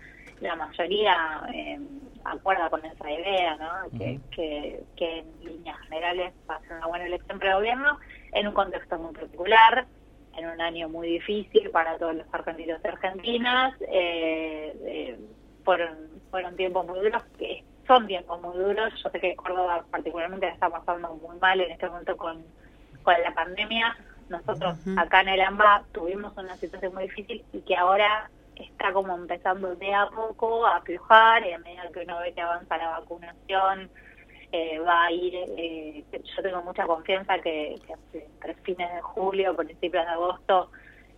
la 0.40 0.54
mayoría 0.56 1.42
eh, 1.52 1.78
acuerda 2.24 2.70
con 2.70 2.84
esa 2.84 3.10
idea, 3.10 3.56
¿no? 3.56 3.98
Que, 3.98 4.20
que, 4.30 4.82
que, 4.96 5.18
en 5.18 5.44
líneas 5.44 5.78
generales 5.80 6.32
va 6.48 6.56
a 6.56 6.60
ser 6.60 6.72
una 6.76 6.86
buena 6.86 7.06
elección 7.06 7.38
para 7.38 7.52
el 7.52 7.56
gobierno 7.58 7.98
en 8.32 8.48
un 8.48 8.54
contexto 8.54 8.98
muy 8.98 9.12
particular, 9.14 9.86
en 10.36 10.48
un 10.48 10.60
año 10.60 10.88
muy 10.88 11.08
difícil 11.08 11.70
para 11.70 11.96
todos 11.98 12.16
los 12.16 12.26
argentinos 12.32 12.80
y 12.82 12.88
argentinas. 12.88 13.74
Eh, 13.82 14.76
eh, 14.84 15.18
fueron, 16.30 16.56
tiempos 16.56 16.86
muy 16.86 16.98
duros, 17.00 17.22
que 17.38 17.64
son 17.86 18.06
tiempos 18.06 18.40
muy 18.40 18.56
duros. 18.56 18.92
Yo 19.02 19.10
sé 19.10 19.20
que 19.20 19.36
Córdoba 19.36 19.84
particularmente 19.90 20.48
está 20.48 20.70
pasando 20.70 21.14
muy 21.14 21.38
mal 21.38 21.60
en 21.60 21.70
este 21.70 21.88
momento 21.88 22.16
con, 22.16 22.44
con 23.02 23.14
la 23.22 23.34
pandemia. 23.34 23.96
Nosotros 24.28 24.78
uh 24.86 24.90
-huh. 24.90 25.02
acá 25.02 25.20
en 25.20 25.28
el 25.28 25.40
AMBA 25.40 25.84
tuvimos 25.92 26.36
una 26.36 26.56
situación 26.56 26.94
muy 26.94 27.04
difícil 27.04 27.44
y 27.52 27.60
que 27.60 27.76
ahora 27.76 28.30
está 28.56 28.92
como 28.92 29.14
empezando 29.14 29.74
de 29.74 29.94
a 29.94 30.06
poco 30.06 30.66
a 30.66 30.76
aflojar 30.76 31.46
y 31.46 31.52
a 31.52 31.58
medida 31.58 31.90
que 31.92 32.00
uno 32.00 32.18
ve 32.20 32.32
que 32.32 32.40
avanza 32.40 32.78
la 32.78 32.88
vacunación 33.00 33.90
eh, 34.52 34.78
va 34.78 35.06
a 35.06 35.10
ir, 35.10 35.34
eh, 35.34 36.04
yo 36.12 36.42
tengo 36.42 36.62
mucha 36.62 36.86
confianza 36.86 37.38
que, 37.40 37.74
que 38.12 38.24
entre 38.24 38.54
fines 38.62 38.94
de 38.94 39.00
julio, 39.02 39.56
principios 39.56 40.04
de 40.04 40.12
agosto 40.12 40.70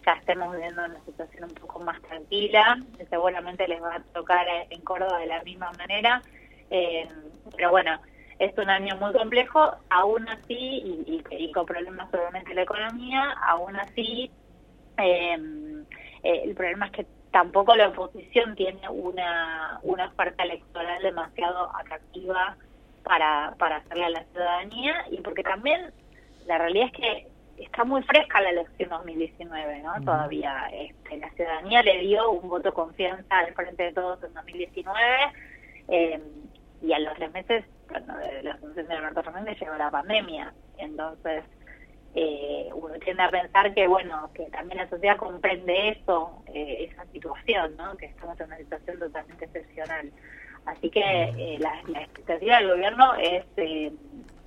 ya 0.06 0.12
estemos 0.12 0.52
viviendo 0.52 0.84
una 0.84 1.04
situación 1.04 1.44
un 1.44 1.54
poco 1.54 1.80
más 1.80 2.00
tranquila, 2.02 2.78
seguramente 3.10 3.66
les 3.66 3.82
va 3.82 3.96
a 3.96 4.02
tocar 4.14 4.46
en 4.70 4.80
Córdoba 4.82 5.18
de 5.18 5.26
la 5.26 5.42
misma 5.42 5.72
manera, 5.72 6.22
eh, 6.70 7.08
pero 7.56 7.70
bueno, 7.70 7.98
es 8.38 8.56
un 8.56 8.70
año 8.70 8.96
muy 8.96 9.12
complejo, 9.12 9.72
aún 9.90 10.28
así, 10.28 10.54
y, 10.54 11.22
y, 11.30 11.44
y 11.44 11.52
con 11.52 11.66
problemas 11.66 12.12
obviamente 12.14 12.54
la 12.54 12.62
economía, 12.62 13.32
aún 13.48 13.76
así 13.76 14.30
eh, 14.98 15.36
eh, 16.22 16.42
el 16.44 16.54
problema 16.54 16.86
es 16.86 16.92
que 16.92 17.06
tampoco 17.30 17.74
la 17.76 17.88
oposición 17.88 18.54
tiene 18.54 18.88
una, 18.88 19.78
una 19.82 20.06
oferta 20.06 20.44
electoral 20.44 21.02
demasiado 21.02 21.70
atractiva 21.76 22.56
para, 23.02 23.54
para 23.58 23.76
hacerle 23.76 24.04
a 24.06 24.10
la 24.10 24.24
ciudadanía 24.24 25.04
y 25.10 25.20
porque 25.20 25.42
también 25.42 25.92
la 26.46 26.58
realidad 26.58 26.86
es 26.86 26.92
que 26.92 27.28
está 27.58 27.84
muy 27.84 28.02
fresca 28.02 28.40
la 28.40 28.50
elección 28.50 28.90
2019, 28.90 29.82
¿no? 29.82 29.90
Uh 29.90 29.94
-huh. 29.96 30.04
Todavía 30.04 30.68
este, 30.72 31.16
la 31.18 31.30
ciudadanía 31.30 31.82
le 31.82 32.00
dio 32.00 32.30
un 32.30 32.48
voto 32.48 32.68
de 32.68 32.74
confianza 32.74 33.38
al 33.38 33.54
Frente 33.54 33.82
de 33.84 33.92
Todos 33.92 34.22
en 34.24 34.34
2019 34.34 35.00
eh, 35.88 36.20
y 36.82 36.92
a 36.92 36.98
los 36.98 37.14
tres 37.14 37.32
meses, 37.32 37.64
bueno, 37.88 38.16
de 38.18 38.42
la 38.42 38.54
asunción 38.54 38.86
de 38.86 38.94
Alberto 38.94 39.22
Fernández 39.22 39.58
llegó 39.58 39.74
la 39.76 39.90
pandemia. 39.90 40.52
Entonces, 40.78 41.44
eh, 42.14 42.70
uno 42.74 42.94
tiende 42.94 43.22
a 43.22 43.30
pensar 43.30 43.74
que, 43.74 43.86
bueno, 43.86 44.30
que 44.34 44.44
también 44.46 44.78
la 44.78 44.88
sociedad 44.88 45.16
comprende 45.16 45.90
eso, 45.90 46.42
eh, 46.46 46.88
esa 46.90 47.04
situación, 47.12 47.76
¿no? 47.76 47.96
Que 47.96 48.06
estamos 48.06 48.38
en 48.40 48.46
una 48.46 48.56
situación 48.58 48.98
totalmente 48.98 49.44
excepcional. 49.44 50.10
Así 50.66 50.90
que 50.90 51.00
eh, 51.00 51.58
la, 51.60 51.80
la, 51.86 52.02
expectativa 52.02 52.56
del 52.58 52.70
gobierno 52.70 53.14
es, 53.16 53.44
eh, 53.56 53.92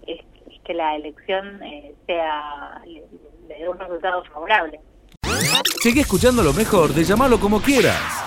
es, 0.06 0.20
es, 0.20 0.39
que 0.66 0.74
la 0.74 0.96
elección 0.96 1.62
eh, 1.64 1.94
sea 2.06 2.82
le, 2.86 3.04
le 3.48 3.60
dé 3.60 3.70
un 3.70 3.80
resultado 3.80 4.24
favorable. 4.26 4.80
Sigue 5.82 6.02
escuchando 6.02 6.44
lo 6.44 6.54
mejor 6.54 6.94
de 6.94 7.04
llamarlo 7.04 7.40
como 7.40 7.62
quieras. 7.62 8.26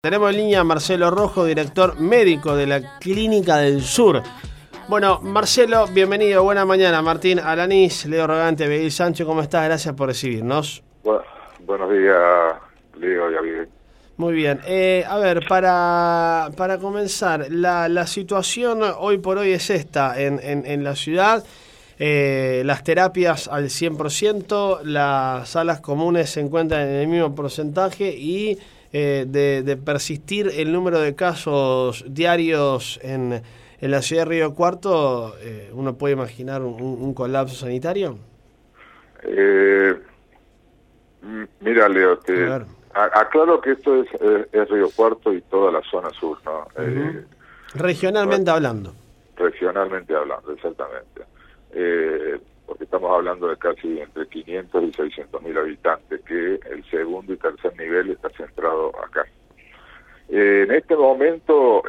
Tenemos 0.00 0.30
en 0.30 0.36
línea 0.36 0.60
a 0.60 0.64
Marcelo 0.64 1.10
Rojo, 1.10 1.44
director 1.44 1.98
médico 1.98 2.54
de 2.56 2.66
la 2.66 2.98
Clínica 2.98 3.56
del 3.56 3.82
Sur. 3.82 4.22
Bueno, 4.86 5.20
Marcelo, 5.22 5.86
bienvenido. 5.86 6.44
Buena 6.44 6.66
mañana. 6.66 7.00
Martín 7.00 7.38
Alanís, 7.38 8.04
Leo 8.04 8.26
Rogante, 8.26 8.68
Miguel 8.68 8.92
Sancho, 8.92 9.24
¿cómo 9.24 9.40
estás? 9.40 9.64
Gracias 9.64 9.94
por 9.94 10.08
recibirnos. 10.08 10.82
Bueno, 11.02 11.22
buenos 11.60 11.90
días, 11.90 12.54
Leo 12.98 13.30
y 13.30 13.34
Abigail. 13.34 13.68
Muy 14.18 14.34
bien. 14.34 14.60
Eh, 14.66 15.04
a 15.08 15.16
ver, 15.18 15.46
para, 15.48 16.50
para 16.56 16.78
comenzar, 16.78 17.46
la, 17.48 17.88
la 17.88 18.06
situación 18.06 18.82
hoy 18.98 19.18
por 19.18 19.38
hoy 19.38 19.52
es 19.52 19.70
esta 19.70 20.20
en, 20.20 20.38
en, 20.42 20.66
en 20.66 20.84
la 20.84 20.94
ciudad. 20.96 21.44
Eh, 21.98 22.62
las 22.64 22.82
terapias 22.82 23.48
al 23.48 23.64
100%, 23.66 24.82
las 24.82 25.48
salas 25.48 25.80
comunes 25.80 26.30
se 26.30 26.40
encuentran 26.40 26.88
en 26.88 26.94
el 26.96 27.08
mismo 27.08 27.34
porcentaje 27.34 28.14
y 28.16 28.58
eh, 28.92 29.24
de, 29.28 29.62
de 29.62 29.76
persistir 29.76 30.50
el 30.56 30.72
número 30.72 31.00
de 31.00 31.14
casos 31.14 32.04
diarios 32.08 32.98
en 33.02 33.42
en 33.84 33.90
la 33.90 34.00
ciudad 34.00 34.22
de 34.24 34.30
Río 34.30 34.54
Cuarto, 34.54 35.34
eh, 35.40 35.70
¿uno 35.74 35.94
puede 35.98 36.14
imaginar 36.14 36.62
un, 36.62 36.80
un 36.80 37.12
colapso 37.12 37.54
sanitario? 37.54 38.16
Eh, 39.22 39.94
mira, 41.60 41.88
Leo, 41.90 42.18
te 42.18 42.48
aclaro 42.94 43.60
que 43.60 43.72
esto 43.72 44.02
es, 44.02 44.08
es, 44.52 44.70
Río 44.70 44.88
Cuarto 44.96 45.34
y 45.34 45.42
toda 45.42 45.70
la 45.70 45.82
zona 45.82 46.08
sur, 46.18 46.38
¿no? 46.46 46.60
Uh 46.60 46.80
-huh. 46.80 47.18
eh, 47.18 47.24
regionalmente 47.74 48.50
hablando. 48.50 48.94
Regionalmente 49.36 50.14
hablando, 50.14 50.52
exactamente. 50.52 51.22
Eh, 51.74 52.38
porque 52.66 52.84
estamos 52.84 53.10
hablando 53.10 53.48
de 53.48 53.56
casi 53.58 54.00
entre 54.00 54.26
500 54.26 54.84
y 54.84 54.92
600 54.92 55.42
mil 55.42 55.58
habitantes, 55.58 56.20
que 56.22 56.54
el 56.70 56.84
segundo 56.90 57.32
y 57.32 57.36
tercer 57.36 57.76
nivel 57.76 58.10
está 58.10 58.30
centrado 58.30 58.90
acá. 59.04 59.26
Eh, 60.28 60.64
en 60.66 60.74
este 60.74 60.96
momento 60.96 61.82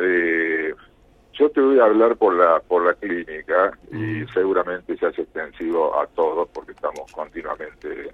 yo 1.34 1.50
te 1.50 1.62
voy 1.62 1.80
a 1.80 1.86
hablar 1.86 2.16
por 2.16 2.34
la 2.34 2.60
por 2.60 2.86
la 2.86 2.94
clínica 2.94 3.78
y 3.92 4.26
seguramente 4.34 4.98
se 4.98 5.06
hace 5.06 5.22
extensivo 5.22 5.98
a 6.00 6.08
todos 6.08 6.50
porque 6.50 6.72
estamos 6.72 7.12
continuamente 7.12 8.10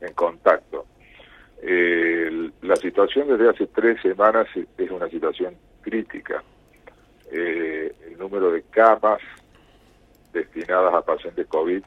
en 0.00 0.12
contacto. 0.14 0.86
Eh, 1.62 2.50
la 2.62 2.76
situación 2.76 3.28
desde 3.28 3.48
hace 3.48 3.66
tres 3.68 4.00
semanas 4.02 4.48
es 4.76 4.90
una 4.90 5.08
situación 5.08 5.54
crítica. 5.80 6.42
Eh, 7.30 7.94
el 8.06 8.18
número 8.18 8.50
de 8.50 8.62
camas 8.62 9.20
destinadas 10.32 10.94
a 10.94 11.02
pacientes 11.02 11.46
COVID 11.46 11.82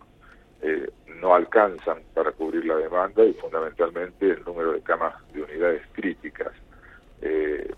eh, 0.62 0.90
no 1.22 1.36
alcanzan 1.36 2.00
para 2.14 2.32
cubrir 2.32 2.66
la 2.66 2.76
demanda 2.76 3.24
y 3.24 3.34
fundamentalmente 3.34 4.32
el 4.32 4.44
número 4.44 4.74
de 4.74 4.82
camas 4.82 5.16
de 5.34 5.44
unidades 5.44 5.82
críticas. 5.94 6.52
Eh, 7.22 7.74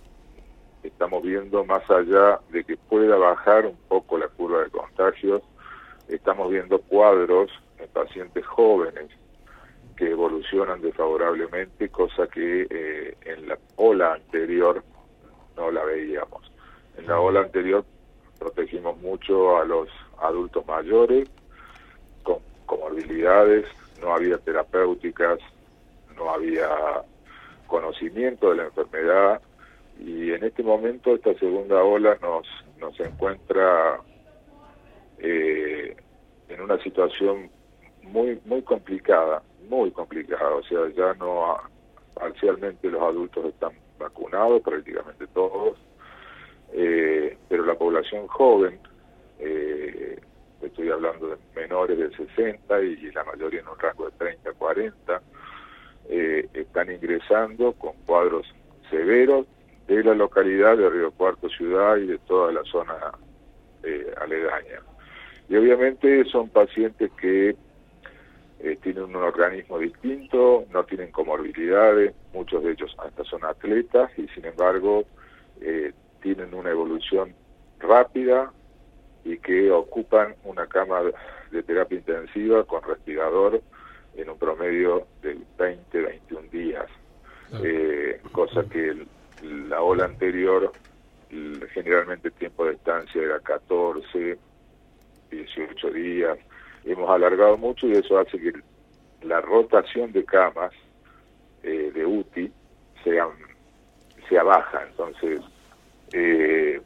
estamos 0.84 1.22
viendo 1.24 1.66
más 1.66 1.90
allá 1.90 2.40
de 2.50 2.64
que 2.64 2.78
pueda 2.78 3.18
bajar 3.18 3.66
un 3.66 3.78
poco 3.88 4.18
la 4.18 4.28
curva 4.28 4.64
de 4.64 4.70
contagios, 4.70 5.42
estamos 6.08 6.50
viendo 6.50 6.80
cuadros 6.80 7.52
en 7.80 7.88
pacientes 7.90 8.46
jóvenes 8.46 9.10
que 9.98 10.12
evolucionan 10.12 10.82
desfavorablemente, 10.82 11.90
cosa 11.90 12.28
que 12.28 12.68
eh, 12.70 13.18
en 13.26 13.48
la 13.48 13.58
ola 13.76 14.14
anterior 14.14 14.84
no 15.56 15.72
la 15.72 15.84
veíamos. 15.84 16.52
En 16.98 17.08
la 17.08 17.20
ola 17.20 17.42
anterior 17.42 17.84
protegimos 18.40 18.98
mucho 19.00 19.58
a 19.58 19.66
los 19.66 19.90
adultos 20.22 20.66
mayores 20.68 21.30
con 22.24 22.38
comorbilidades, 22.66 23.66
no 24.02 24.14
había 24.14 24.38
terapéuticas, 24.38 25.40
no 26.16 26.30
había 26.30 26.70
conocimiento 27.68 28.52
de 28.52 28.58
la 28.58 28.64
enfermedad, 28.66 29.42
y 30.00 30.32
en 30.32 30.44
este 30.44 30.64
momento 30.64 31.16
esta 31.16 31.34
segunda 31.36 31.84
ola 31.84 32.18
nos 32.22 32.48
nos 32.80 33.00
encuentra 33.00 34.00
eh, 35.18 35.96
en 36.50 36.62
una 36.62 36.82
situación 36.84 37.50
muy 38.04 38.40
muy 38.46 38.62
complicada 38.62 39.42
muy 39.70 39.92
complicada, 39.92 40.56
o 40.56 40.64
sea, 40.64 40.80
ya 40.96 41.14
no, 41.16 41.58
parcialmente 42.14 42.90
los 42.90 43.02
adultos 43.02 43.46
están 43.46 43.74
vacunados, 44.00 44.62
prácticamente 44.62 45.28
todos, 45.28 45.78
eh, 46.74 47.38
pero 47.50 47.66
la 47.66 47.76
población 47.76 48.28
joven, 48.28 48.80
eh, 49.40 50.20
estoy 50.62 50.90
hablando 50.90 51.30
de 51.30 51.38
menores 51.56 51.98
de 51.98 52.10
60 52.16 52.82
y 52.82 53.12
la 53.12 53.24
mayoría 53.24 53.60
en 53.60 53.68
un 53.68 53.80
rango 53.80 54.06
de 54.06 54.18
30 54.18 54.50
a 54.50 54.54
40, 54.54 55.22
eh, 56.10 56.48
están 56.54 56.92
ingresando 56.92 57.74
con 57.74 57.94
cuadros 58.06 58.48
severos 58.90 59.46
de 59.88 60.04
la 60.04 60.14
localidad 60.14 60.78
de 60.78 60.90
Río 60.90 61.12
Cuarto 61.12 61.50
Ciudad 61.50 61.98
y 61.98 62.08
de 62.08 62.18
toda 62.20 62.52
la 62.52 62.64
zona 62.64 62.96
eh, 63.84 64.14
aledaña. 64.20 64.82
Y 65.50 65.56
obviamente 65.56 66.26
son 66.26 66.50
pacientes 66.50 67.12
que 67.20 67.56
eh, 68.60 68.78
tienen 68.82 69.04
un 69.04 69.16
organismo 69.16 69.80
distinto, 69.80 70.66
no 70.72 70.84
tienen 70.84 71.12
comorbilidades, 71.12 72.14
muchos 72.34 72.64
de 72.64 72.72
ellos 72.72 72.96
hasta 73.00 73.24
son 73.24 73.46
atletas 73.46 74.12
y 74.18 74.28
sin 74.30 74.46
embargo 74.46 75.06
tienen 76.22 76.54
una 76.54 76.70
evolución 76.70 77.34
rápida 77.80 78.52
y 79.28 79.38
que 79.40 79.70
ocupan 79.72 80.36
una 80.46 80.68
cama 80.68 81.02
de 81.52 81.64
terapia 81.64 81.98
intensiva 81.98 82.64
con 82.64 82.82
respirador 82.82 83.62
en 84.16 84.30
un 84.30 84.40
promedio 84.40 85.06
de 85.22 85.38
20, 85.60 86.02
21 86.02 86.48
días, 86.50 86.86
eh, 87.62 88.22
cosa 88.32 88.64
que 88.70 89.06
la 89.44 89.82
ola 89.82 90.06
anterior 90.06 90.72
generalmente 91.74 92.30
el 92.30 92.34
tiempo 92.36 92.66
de 92.66 92.74
estancia 92.74 93.22
era 93.22 93.40
14, 93.42 94.38
18 95.30 95.92
días, 95.92 96.40
hemos 96.86 97.10
alargado 97.10 97.58
mucho 97.58 97.86
y 97.88 97.94
eso 97.94 98.18
hace 98.18 98.40
que 98.40 98.54
la 99.24 99.42
rotación 99.42 100.14
de 100.14 100.24
camas 100.24 100.72
eh, 101.64 101.92
de 101.94 102.06
UTI 102.06 102.52
sea, 103.04 103.28
sea 104.30 104.44
baja. 104.44 104.84
Entonces, 104.90 105.42
eh, 106.14 106.80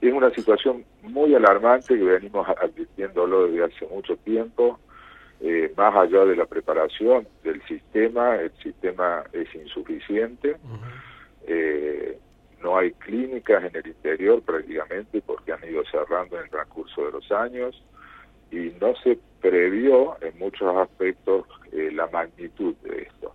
es 0.00 0.12
una 0.12 0.30
situación 0.30 0.84
muy 1.02 1.34
alarmante 1.34 1.96
que 1.96 2.04
venimos 2.04 2.48
advirtiéndolo 2.48 3.48
desde 3.48 3.64
hace 3.64 3.86
mucho 3.86 4.16
tiempo. 4.18 4.78
Eh, 5.40 5.72
más 5.76 5.94
allá 5.94 6.24
de 6.24 6.36
la 6.36 6.46
preparación 6.46 7.26
del 7.44 7.62
sistema, 7.66 8.36
el 8.36 8.52
sistema 8.62 9.24
es 9.32 9.52
insuficiente. 9.54 10.56
no 12.62 12.76
hay 12.76 12.90
clínicas 12.92 13.62
en 13.64 13.76
el 13.76 13.86
interior 13.86 14.42
prácticamente 14.42 15.22
porque 15.22 15.52
han 15.52 15.64
ido 15.64 15.84
cerrando 15.84 16.36
en 16.36 16.44
el 16.44 16.50
transcurso 16.50 17.06
de 17.06 17.12
los 17.12 17.30
años 17.30 17.82
y 18.50 18.72
no 18.80 18.94
se 18.96 19.18
previó 19.40 20.16
en 20.20 20.38
muchos 20.38 20.74
aspectos 20.76 21.46
eh, 21.72 21.90
la 21.92 22.06
magnitud 22.08 22.74
de 22.82 23.02
esto. 23.02 23.34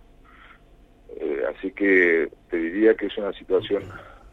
Eh, 1.16 1.42
así 1.54 1.70
que 1.72 2.30
te 2.50 2.56
diría 2.56 2.94
que 2.94 3.06
es 3.06 3.16
una 3.16 3.32
situación 3.32 3.84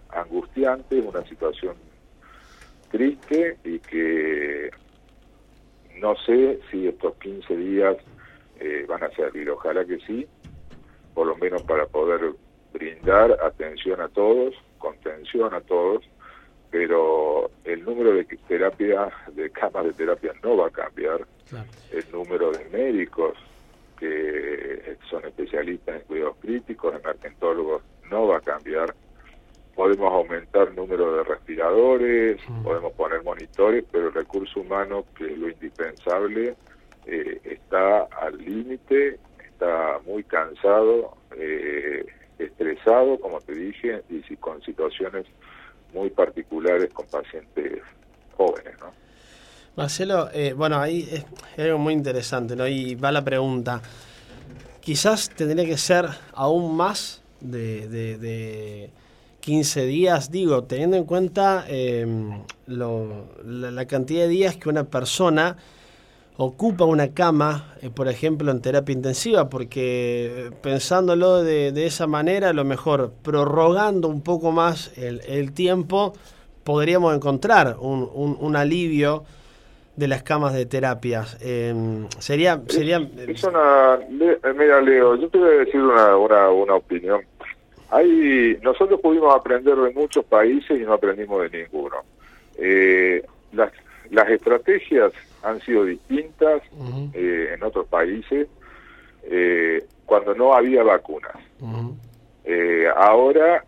angustiante, 0.09 0.99
una 0.99 1.23
situación 1.25 1.75
triste 2.91 3.57
y 3.63 3.79
que 3.79 4.69
no 5.97 6.15
sé 6.25 6.59
si 6.69 6.87
estos 6.87 7.15
15 7.15 7.55
días 7.55 7.97
eh, 8.59 8.85
van 8.87 9.03
a 9.03 9.09
servir, 9.11 9.49
ojalá 9.49 9.85
que 9.85 9.99
sí, 9.99 10.27
por 11.13 11.27
lo 11.27 11.35
menos 11.37 11.63
para 11.63 11.85
poder 11.85 12.33
brindar 12.73 13.37
atención 13.43 14.01
a 14.01 14.09
todos, 14.09 14.55
contención 14.77 15.53
a 15.53 15.61
todos, 15.61 16.03
pero 16.69 17.51
el 17.65 17.83
número 17.83 18.13
de 18.13 18.25
terapia, 18.47 19.09
de 19.33 19.49
camas 19.49 19.85
de 19.85 19.93
terapia 19.93 20.33
no 20.43 20.57
va 20.57 20.67
a 20.67 20.71
cambiar. 20.71 21.27
El 21.91 22.05
número 22.13 22.51
de 22.51 22.63
médicos 22.69 23.37
que 23.99 24.97
son 25.09 25.23
especialistas 25.25 25.97
en 25.97 26.01
cuidados 26.07 26.37
críticos, 26.41 26.95
emergentólogos, 26.95 27.83
no 28.09 28.27
va 28.27 28.37
a 28.37 28.41
cambiar. 28.41 28.95
Podemos 29.75 30.11
aumentar 30.13 30.69
el 30.69 30.75
número 30.75 31.15
de 31.15 31.23
respiradores, 31.23 32.41
podemos 32.63 32.93
poner 32.93 33.23
monitores, 33.23 33.85
pero 33.91 34.07
el 34.07 34.13
recurso 34.13 34.59
humano, 34.59 35.05
que 35.17 35.31
es 35.31 35.37
lo 35.37 35.49
indispensable, 35.49 36.55
eh, 37.05 37.39
está 37.43 38.03
al 38.03 38.37
límite, 38.37 39.17
está 39.39 39.99
muy 40.05 40.23
cansado, 40.23 41.17
eh, 41.37 42.05
estresado, 42.37 43.19
como 43.19 43.39
te 43.39 43.53
dije, 43.53 44.03
y 44.09 44.35
con 44.37 44.61
situaciones 44.61 45.25
muy 45.93 46.09
particulares 46.09 46.91
con 46.93 47.05
pacientes 47.07 47.81
jóvenes, 48.35 48.75
¿no? 48.79 48.91
Marcelo, 49.75 50.29
eh, 50.33 50.53
bueno, 50.53 50.79
ahí 50.79 51.07
es, 51.09 51.25
algo 51.57 51.77
muy 51.77 51.93
interesante, 51.93 52.55
¿no? 52.55 52.67
Y 52.67 52.95
va 52.95 53.11
la 53.11 53.23
pregunta. 53.23 53.81
Quizás 54.81 55.29
tendría 55.29 55.65
que 55.65 55.77
ser 55.77 56.05
aún 56.33 56.75
más 56.75 57.23
de, 57.39 57.87
de, 57.87 58.89
15 59.41 59.85
días, 59.87 60.31
digo, 60.31 60.63
teniendo 60.63 60.95
en 60.97 61.03
cuenta 61.03 61.65
em, 61.67 62.43
la, 62.67 63.85
cantidad 63.85 64.21
de 64.21 64.27
días 64.29 64.55
que 64.55 64.69
una 64.69 64.85
persona 64.85 65.57
ocupa 66.37 66.85
una 66.85 67.13
cama, 67.13 67.73
eh, 67.81 67.89
por 67.89 68.07
ejemplo, 68.07 68.51
en 68.51 68.61
terapia 68.61 68.93
intensiva, 68.93 69.49
porque 69.49 70.47
eh, 70.47 70.51
pensándolo 70.61 71.43
de, 71.43 71.71
de, 71.71 71.85
esa 71.87 72.07
manera, 72.07 72.49
a 72.49 72.53
lo 72.53 72.63
mejor 72.63 73.11
prorrogando 73.23 74.07
un 74.07 74.21
poco 74.21 74.51
más 74.51 74.95
el, 74.97 75.51
tiempo, 75.53 76.13
podríamos 76.63 77.15
encontrar 77.15 77.77
un, 77.79 78.37
un, 78.39 78.55
alivio 78.55 79.23
de 79.95 80.07
las 80.07 80.23
camas 80.23 80.53
de 80.53 80.65
terapias. 80.67 81.37
Em, 81.41 82.07
sería... 82.19 82.61
sería. 82.67 82.99
Mira, 82.99 84.81
Leo, 84.81 85.15
yo 85.15 85.29
te 85.29 85.37
voy 85.37 85.49
a 85.49 85.59
decir 85.65 85.81
una, 85.81 86.15
una, 86.15 86.49
una 86.49 86.75
opinión. 86.75 87.21
Hay, 87.91 88.57
nosotros 88.61 88.99
pudimos 89.01 89.35
aprender 89.35 89.75
de 89.75 89.93
muchos 89.93 90.23
países 90.25 90.79
y 90.79 90.83
no 90.83 90.93
aprendimos 90.93 91.51
de 91.51 91.63
ninguno. 91.63 91.97
Eh, 92.57 93.23
las, 93.51 93.71
las 94.11 94.29
estrategias 94.29 95.11
han 95.43 95.59
sido 95.61 95.85
distintas 95.85 96.61
eh, 97.13 97.51
en 97.53 97.63
otros 97.63 97.87
países 97.87 98.47
eh, 99.23 99.85
cuando 100.05 100.33
no 100.35 100.53
había 100.53 100.83
vacunas. 100.83 101.35
Eh, 102.43 102.87
ahora 102.95 103.63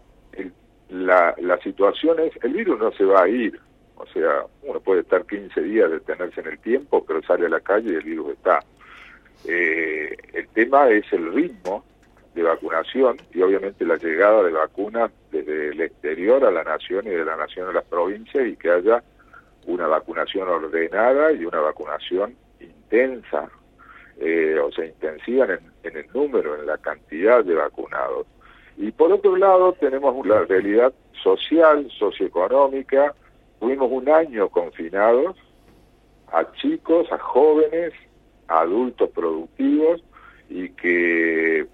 la, 0.89 1.33
la 1.39 1.57
situación 1.59 2.19
es, 2.19 2.31
el 2.43 2.53
virus 2.53 2.79
no 2.79 2.91
se 2.91 3.05
va 3.05 3.23
a 3.23 3.27
ir, 3.27 3.59
o 3.95 4.05
sea, 4.07 4.45
uno 4.63 4.79
puede 4.79 5.01
estar 5.01 5.25
15 5.25 5.61
días 5.61 5.89
de 5.89 5.99
tenerse 6.01 6.41
en 6.41 6.47
el 6.47 6.59
tiempo, 6.59 7.03
pero 7.05 7.21
sale 7.23 7.45
a 7.45 7.49
la 7.49 7.59
calle 7.59 7.91
y 7.91 7.95
el 7.95 8.03
virus 8.03 8.33
está. 8.33 8.59
el 9.45 10.47
tema 10.53 10.89
es 10.89 11.11
el 11.13 11.33
ritmo 11.33 11.83
de 12.33 12.43
vacunación 12.43 13.17
y 13.33 13.41
obviamente 13.41 13.85
la 13.85 13.97
llegada 13.97 14.43
de 14.43 14.51
vacunas 14.51 15.11
desde 15.31 15.69
el 15.69 15.81
exterior 15.81 16.43
a 16.43 16.51
la 16.51 16.63
nación 16.63 17.05
y 17.05 17.11
de 17.11 17.25
la 17.25 17.35
nación 17.35 17.69
a 17.69 17.73
las 17.73 17.85
provincias 17.85 18.47
y 18.47 18.55
que 18.55 18.71
haya 18.71 19.03
una 19.65 19.87
vacunación 19.87 20.47
ordenada 20.47 21.31
y 21.31 21.45
una 21.45 21.59
vacunación 21.59 22.35
intensa, 22.59 23.49
eh, 24.19 24.57
o 24.59 24.71
sea, 24.71 24.85
intensiva 24.85 25.45
en, 25.45 25.59
en, 25.83 25.97
el 25.97 26.07
número, 26.13 26.55
en 26.55 26.65
la 26.65 26.77
cantidad 26.77 27.43
de 27.43 27.55
vacunados. 27.55 28.27
Y 28.77 28.91
por 28.91 29.11
otro 29.11 29.37
lado 29.37 29.73
tenemos 29.73 30.25
la 30.25 30.43
realidad 30.45 30.93
social, 31.21 31.87
socioeconómica, 31.97 33.13
tuvimos 33.59 33.89
un 33.91 34.09
año 34.09 34.49
confinados 34.49 35.37
a 36.31 36.51
chicos, 36.53 37.11
a 37.11 37.19
jóvenes, 37.19 37.93
a 38.47 38.61
adultos 38.61 39.09
productivos 39.11 40.03
y 40.49 40.69
que 40.69 41.65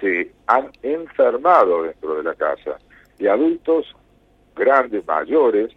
se 0.00 0.32
han 0.46 0.70
enfermado 0.82 1.84
dentro 1.84 2.16
de 2.16 2.22
la 2.22 2.34
casa 2.34 2.78
y 3.18 3.26
adultos 3.26 3.94
grandes, 4.56 5.06
mayores, 5.06 5.70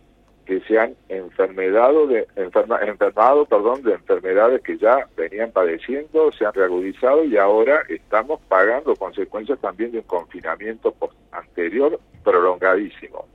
que 0.45 0.59
se 0.61 0.77
han 0.77 0.95
enfermedado 1.07 2.07
de, 2.07 2.27
enferma, 2.35 2.79
enfermado 2.81 3.45
perdón, 3.45 3.81
de 3.83 3.93
enfermedades 3.93 4.61
que 4.61 4.77
ya 4.77 5.07
venían 5.15 5.51
padeciendo, 5.51 6.31
se 6.33 6.45
han 6.45 6.53
reagudizado 6.53 7.23
y 7.23 7.37
ahora 7.37 7.83
estamos 7.87 8.41
pagando 8.49 8.95
consecuencias 8.95 9.59
también 9.59 9.91
de 9.91 9.99
un 9.99 10.03
confinamiento 10.03 10.93
anterior 11.31 11.99
prolongadísimo. 12.23 13.25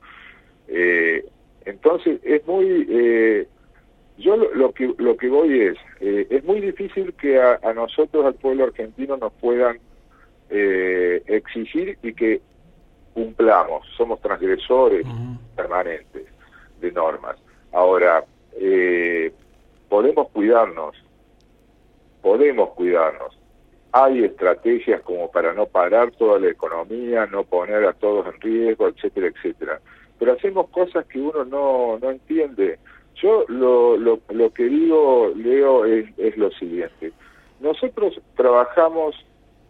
Eh, 0.69 1.25
entonces 1.65 2.21
es 2.23 2.47
muy... 2.47 2.87
Eh, 2.91 3.49
yo 4.19 4.37
lo, 4.37 4.73
que 4.73 4.93
lo 4.99 5.17
que 5.17 5.29
voy 5.29 5.61
es, 5.61 5.79
eh, 6.01 6.27
es 6.29 6.43
muy 6.45 6.61
difícil 6.61 7.15
que 7.15 7.41
a, 7.41 7.61
nosotros, 7.73 8.27
al 8.27 8.35
pueblo 8.35 8.65
argentino, 8.65 9.17
nos 9.17 9.33
puedan 9.35 9.79
exigir 10.51 11.99
y 12.03 12.13
que 12.15 12.41
cumplamos, 13.15 13.87
somos 13.97 14.21
transgresores 14.21 15.07
permanentes 15.57 16.27
de 16.81 16.93
normas. 16.93 17.37
Ahora, 17.73 18.25
eh, 18.61 19.33
podemos 19.89 20.29
cuidarnos, 20.31 20.97
podemos 22.23 22.71
cuidarnos. 22.71 23.37
Hay 23.93 24.23
estrategias 24.25 25.01
como 25.03 25.31
para 25.31 25.53
no 25.53 25.67
parar 25.67 26.11
toda 26.13 26.39
la 26.39 26.49
economía, 26.49 27.27
no 27.27 27.45
poner 27.45 27.85
a 27.85 27.93
todos 27.95 28.27
en 28.33 28.41
riesgo, 28.41 28.89
etcétera, 28.89 29.29
etcétera. 29.29 29.81
Pero 30.19 30.33
hacemos 30.33 30.69
cosas 30.71 31.07
que 31.07 31.21
uno 31.21 31.45
no, 31.45 31.99
no 31.99 32.11
entiende. 32.11 32.79
Yo 33.21 33.45
lo, 33.49 33.97
lo, 33.97 34.21
lo 34.31 34.53
que 34.53 34.65
digo, 34.65 35.33
Leo, 35.35 35.85
es, 35.85 36.07
es 36.19 36.37
lo 36.37 36.51
siguiente. 36.53 37.13
nosotros 37.61 38.21
trabajamos, 38.37 39.17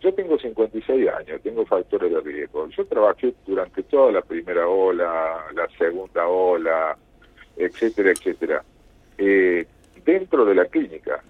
yo 0.00 0.14
tengo 0.14 0.38
56 0.38 1.08
años, 1.08 1.40
tengo 1.42 1.66
factores 1.66 2.12
de 2.12 2.20
riesgo. 2.20 2.68
Yo 2.68 2.86
trabajé 2.86 3.34
durante 3.46 3.82
toda 3.84 4.12
la 4.12 4.22
primera 4.22 4.68
ola, 4.68 5.46
la 5.54 5.68
segunda 5.76 6.26
ola, 6.26 6.96
etcétera, 7.56 8.10
etcétera. 8.10 8.62
Eh, 9.16 9.66
dentro 10.04 10.44
de 10.44 10.54
la 10.54 10.66
clínica, 10.66 11.22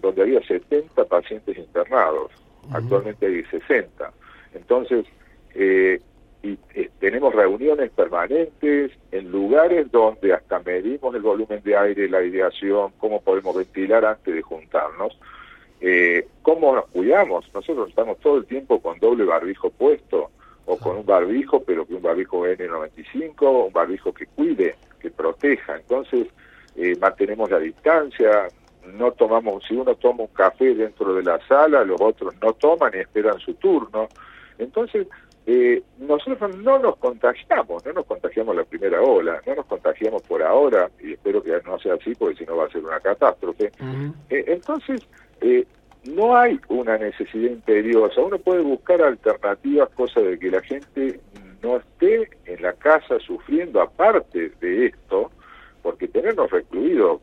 donde 0.00 0.22
había 0.22 0.40
70 0.40 1.04
pacientes 1.04 1.58
internados, 1.58 2.30
actualmente 2.72 3.26
hay 3.26 3.42
60. 3.44 4.12
Entonces, 4.54 5.04
eh, 5.54 6.00
y 6.42 6.58
eh, 6.74 6.90
tenemos 6.98 7.34
reuniones 7.34 7.90
permanentes 7.90 8.92
en 9.12 9.30
lugares 9.30 9.90
donde 9.92 10.32
hasta 10.32 10.58
medimos 10.60 11.14
el 11.14 11.22
volumen 11.22 11.62
de 11.62 11.76
aire, 11.76 12.08
la 12.08 12.22
ideación, 12.22 12.92
cómo 12.98 13.20
podemos 13.20 13.56
ventilar 13.56 14.04
antes 14.04 14.34
de 14.34 14.42
juntarnos, 14.42 15.16
eh, 15.84 16.28
cómo 16.42 16.76
nos 16.76 16.86
cuidamos. 16.86 17.44
Nosotros 17.52 17.88
estamos 17.88 18.18
todo 18.20 18.38
el 18.38 18.46
tiempo 18.46 18.80
con 18.80 18.98
doble 19.00 19.24
barbijo 19.24 19.68
puesto 19.70 20.30
o 20.64 20.76
con 20.76 20.98
un 20.98 21.04
barbijo, 21.04 21.64
pero 21.64 21.84
que 21.84 21.94
un 21.94 22.02
barbijo 22.02 22.46
N95, 22.46 23.66
un 23.66 23.72
barbijo 23.72 24.14
que 24.14 24.26
cuide, 24.26 24.76
que 25.00 25.10
proteja. 25.10 25.74
Entonces, 25.76 26.28
eh, 26.76 26.96
mantenemos 27.00 27.50
la 27.50 27.58
distancia, 27.58 28.46
no 28.94 29.10
tomamos, 29.10 29.64
si 29.66 29.74
uno 29.74 29.96
toma 29.96 30.22
un 30.22 30.28
café 30.28 30.72
dentro 30.72 31.14
de 31.14 31.24
la 31.24 31.44
sala, 31.48 31.84
los 31.84 32.00
otros 32.00 32.32
no 32.40 32.52
toman 32.52 32.92
y 32.94 32.98
esperan 32.98 33.40
su 33.40 33.54
turno. 33.54 34.08
Entonces, 34.58 35.08
eh, 35.46 35.82
nosotros 35.98 36.56
no 36.58 36.78
nos 36.78 36.96
contagiamos, 36.98 37.84
no 37.84 37.92
nos 37.92 38.06
contagiamos 38.06 38.54
la 38.54 38.62
primera 38.62 39.02
ola, 39.02 39.42
no 39.44 39.56
nos 39.56 39.66
contagiamos 39.66 40.22
por 40.22 40.44
ahora, 40.44 40.88
y 41.00 41.14
espero 41.14 41.42
que 41.42 41.60
no 41.66 41.76
sea 41.80 41.94
así 41.94 42.14
porque 42.14 42.36
si 42.36 42.44
no 42.44 42.56
va 42.56 42.66
a 42.66 42.70
ser 42.70 42.84
una 42.84 43.00
catástrofe. 43.00 43.72
Eh, 44.30 44.44
entonces, 44.46 45.08
eh, 45.42 45.66
no 46.04 46.36
hay 46.36 46.58
una 46.68 46.98
necesidad 46.98 47.50
imperiosa, 47.50 48.20
uno 48.20 48.38
puede 48.38 48.62
buscar 48.62 49.02
alternativas, 49.02 49.88
cosa 49.90 50.20
de 50.20 50.38
que 50.38 50.50
la 50.50 50.62
gente 50.62 51.20
no 51.62 51.76
esté 51.76 52.28
en 52.46 52.62
la 52.62 52.72
casa 52.72 53.20
sufriendo 53.20 53.80
aparte 53.80 54.52
de 54.60 54.86
esto, 54.86 55.30
porque 55.82 56.08
tenernos 56.08 56.50
recluidos, 56.50 57.20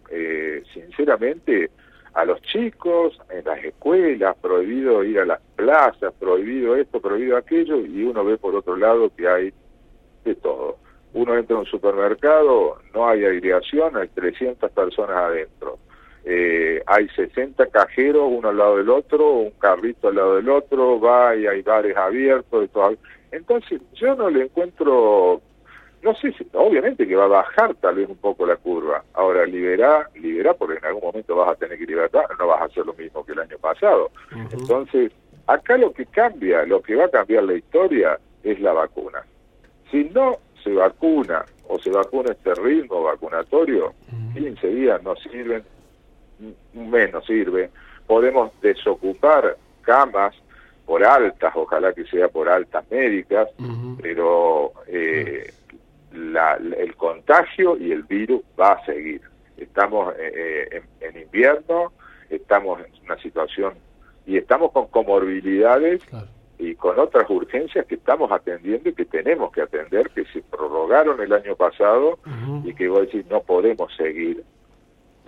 sinceramente, 0.73 1.69
a 2.13 2.25
los 2.25 2.41
chicos 2.41 3.19
en 3.29 3.45
las 3.45 3.63
escuelas, 3.63 4.35
prohibido 4.41 5.03
ir 5.03 5.19
a 5.19 5.25
las 5.25 5.41
plazas, 5.55 6.13
prohibido 6.19 6.75
esto, 6.75 6.99
prohibido 6.99 7.37
aquello, 7.37 7.77
y 7.85 8.03
uno 8.03 8.25
ve 8.25 8.37
por 8.37 8.55
otro 8.55 8.75
lado 8.75 9.11
que 9.15 9.27
hay 9.27 9.53
de 10.25 10.35
todo. 10.35 10.77
Uno 11.13 11.37
entra 11.37 11.55
a 11.55 11.59
un 11.59 11.65
supermercado, 11.65 12.79
no 12.93 13.07
hay 13.07 13.25
aireación, 13.25 13.97
hay 13.97 14.07
300 14.09 14.71
personas 14.71 15.17
adentro. 15.17 15.79
Eh, 16.31 16.83
hay 16.85 17.09
60 17.09 17.65
cajeros 17.67 18.29
uno 18.29 18.49
al 18.49 18.57
lado 18.57 18.77
del 18.77 18.89
otro, 18.89 19.31
un 19.31 19.51
carrito 19.51 20.09
al 20.09 20.15
lado 20.15 20.35
del 20.35 20.47
otro, 20.47 20.99
va 20.99 21.35
y 21.35 21.47
hay 21.47 21.63
bares 21.63 21.97
abiertos 21.97 22.65
y 22.65 22.67
todo. 22.67 22.93
Entonces, 23.31 23.81
yo 23.95 24.13
no 24.13 24.29
le 24.29 24.43
encuentro 24.43 25.41
no 26.01 26.15
sé 26.15 26.31
si, 26.33 26.47
obviamente 26.53 27.07
que 27.07 27.15
va 27.15 27.25
a 27.25 27.27
bajar 27.27 27.75
tal 27.75 27.95
vez 27.95 28.07
un 28.07 28.17
poco 28.17 28.45
la 28.45 28.55
curva. 28.55 29.03
Ahora, 29.13 29.45
liberar, 29.45 30.09
liberar, 30.15 30.55
porque 30.57 30.77
en 30.77 30.85
algún 30.85 31.03
momento 31.03 31.35
vas 31.35 31.49
a 31.49 31.55
tener 31.55 31.77
que 31.77 31.85
liberar, 31.85 32.27
no 32.37 32.47
vas 32.47 32.61
a 32.61 32.65
hacer 32.65 32.85
lo 32.85 32.93
mismo 32.93 33.25
que 33.25 33.33
el 33.33 33.39
año 33.39 33.57
pasado. 33.57 34.11
Entonces, 34.51 35.11
acá 35.47 35.77
lo 35.77 35.91
que 35.91 36.05
cambia, 36.05 36.63
lo 36.63 36.81
que 36.81 36.95
va 36.95 37.05
a 37.05 37.09
cambiar 37.09 37.43
la 37.43 37.55
historia 37.55 38.19
es 38.43 38.59
la 38.61 38.73
vacuna. 38.73 39.23
Si 39.91 40.05
no 40.05 40.37
se 40.63 40.73
vacuna 40.73 41.43
o 41.67 41.79
se 41.79 41.89
vacuna 41.89 42.31
este 42.31 42.53
ritmo 42.55 43.03
vacunatorio, 43.03 43.93
15 44.33 44.67
días 44.67 45.03
no 45.03 45.15
sirven, 45.17 45.63
menos 46.73 47.25
sirve. 47.25 47.69
Podemos 48.07 48.51
desocupar 48.61 49.57
camas 49.81 50.35
por 50.85 51.03
altas, 51.03 51.53
ojalá 51.55 51.93
que 51.93 52.05
sea 52.05 52.29
por 52.29 52.49
altas 52.49 52.83
médicas, 52.89 53.47
pero 54.01 54.73
eh, 54.87 55.53
la, 56.13 56.55
el 56.55 56.95
contagio 56.95 57.77
y 57.77 57.91
el 57.91 58.03
virus 58.03 58.41
va 58.59 58.71
a 58.71 58.85
seguir. 58.85 59.21
Estamos 59.57 60.13
eh, 60.17 60.67
eh, 60.71 60.81
en, 61.01 61.21
invierno, 61.21 61.93
estamos 62.29 62.79
en 62.79 62.91
una 63.03 63.17
situación 63.21 63.75
y 64.25 64.37
estamos 64.37 64.71
con 64.71 64.87
comorbilidades 64.87 66.01
y 66.57 66.73
con 66.75 66.97
otras 66.97 67.29
urgencias 67.29 67.85
que 67.85 67.95
estamos 67.95 68.31
atendiendo 68.31 68.89
y 68.89 68.93
que 68.93 69.05
tenemos 69.05 69.51
que 69.51 69.61
atender, 69.61 70.09
que 70.09 70.25
se 70.25 70.41
prorrogaron 70.41 71.21
el 71.21 71.33
año 71.33 71.55
pasado 71.55 72.17
y 72.63 72.73
que 72.73 72.87
voy 72.87 73.01
a 73.01 73.05
decir 73.05 73.25
no 73.29 73.41
podemos 73.41 73.95
seguir 73.95 74.43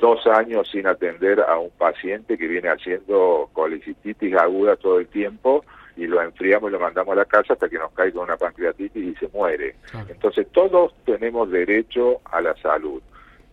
dos 0.01 0.27
años 0.27 0.67
sin 0.69 0.87
atender 0.87 1.39
a 1.39 1.57
un 1.57 1.69
paciente 1.69 2.37
que 2.37 2.47
viene 2.47 2.67
haciendo 2.67 3.49
colicitis 3.53 4.35
aguda 4.35 4.75
todo 4.75 4.99
el 4.99 5.07
tiempo 5.07 5.63
y 5.95 6.07
lo 6.07 6.21
enfriamos 6.21 6.69
y 6.69 6.73
lo 6.73 6.79
mandamos 6.79 7.13
a 7.13 7.17
la 7.17 7.25
casa 7.25 7.53
hasta 7.53 7.69
que 7.69 7.77
nos 7.77 7.93
caiga 7.93 8.19
una 8.19 8.35
pancreatitis 8.35 9.03
y 9.03 9.15
se 9.15 9.29
muere. 9.29 9.75
Entonces 10.09 10.47
todos 10.51 10.93
tenemos 11.05 11.49
derecho 11.51 12.19
a 12.25 12.41
la 12.41 12.55
salud 12.57 13.01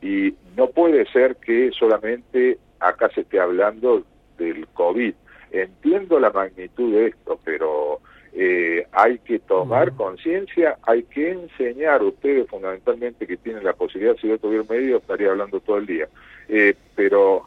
y 0.00 0.34
no 0.56 0.70
puede 0.70 1.04
ser 1.12 1.36
que 1.36 1.70
solamente 1.78 2.58
acá 2.80 3.10
se 3.10 3.20
esté 3.20 3.38
hablando 3.38 4.04
del 4.38 4.66
COVID. 4.68 5.14
Entiendo 5.50 6.18
la 6.18 6.30
magnitud 6.30 6.92
de 6.92 7.08
esto, 7.08 7.38
pero 7.44 8.00
eh, 8.32 8.86
hay 8.92 9.18
que 9.18 9.38
tomar 9.38 9.92
conciencia, 9.92 10.78
hay 10.82 11.02
que 11.04 11.30
enseñar, 11.30 12.02
ustedes 12.02 12.48
fundamentalmente 12.48 13.26
que 13.26 13.36
tienen 13.36 13.64
la 13.64 13.72
posibilidad, 13.72 14.16
si 14.16 14.28
yo 14.28 14.38
tuviera 14.38 14.64
medio 14.68 14.98
estaría 14.98 15.30
hablando 15.30 15.60
todo 15.60 15.78
el 15.78 15.86
día, 15.86 16.08
eh, 16.48 16.74
pero 16.94 17.46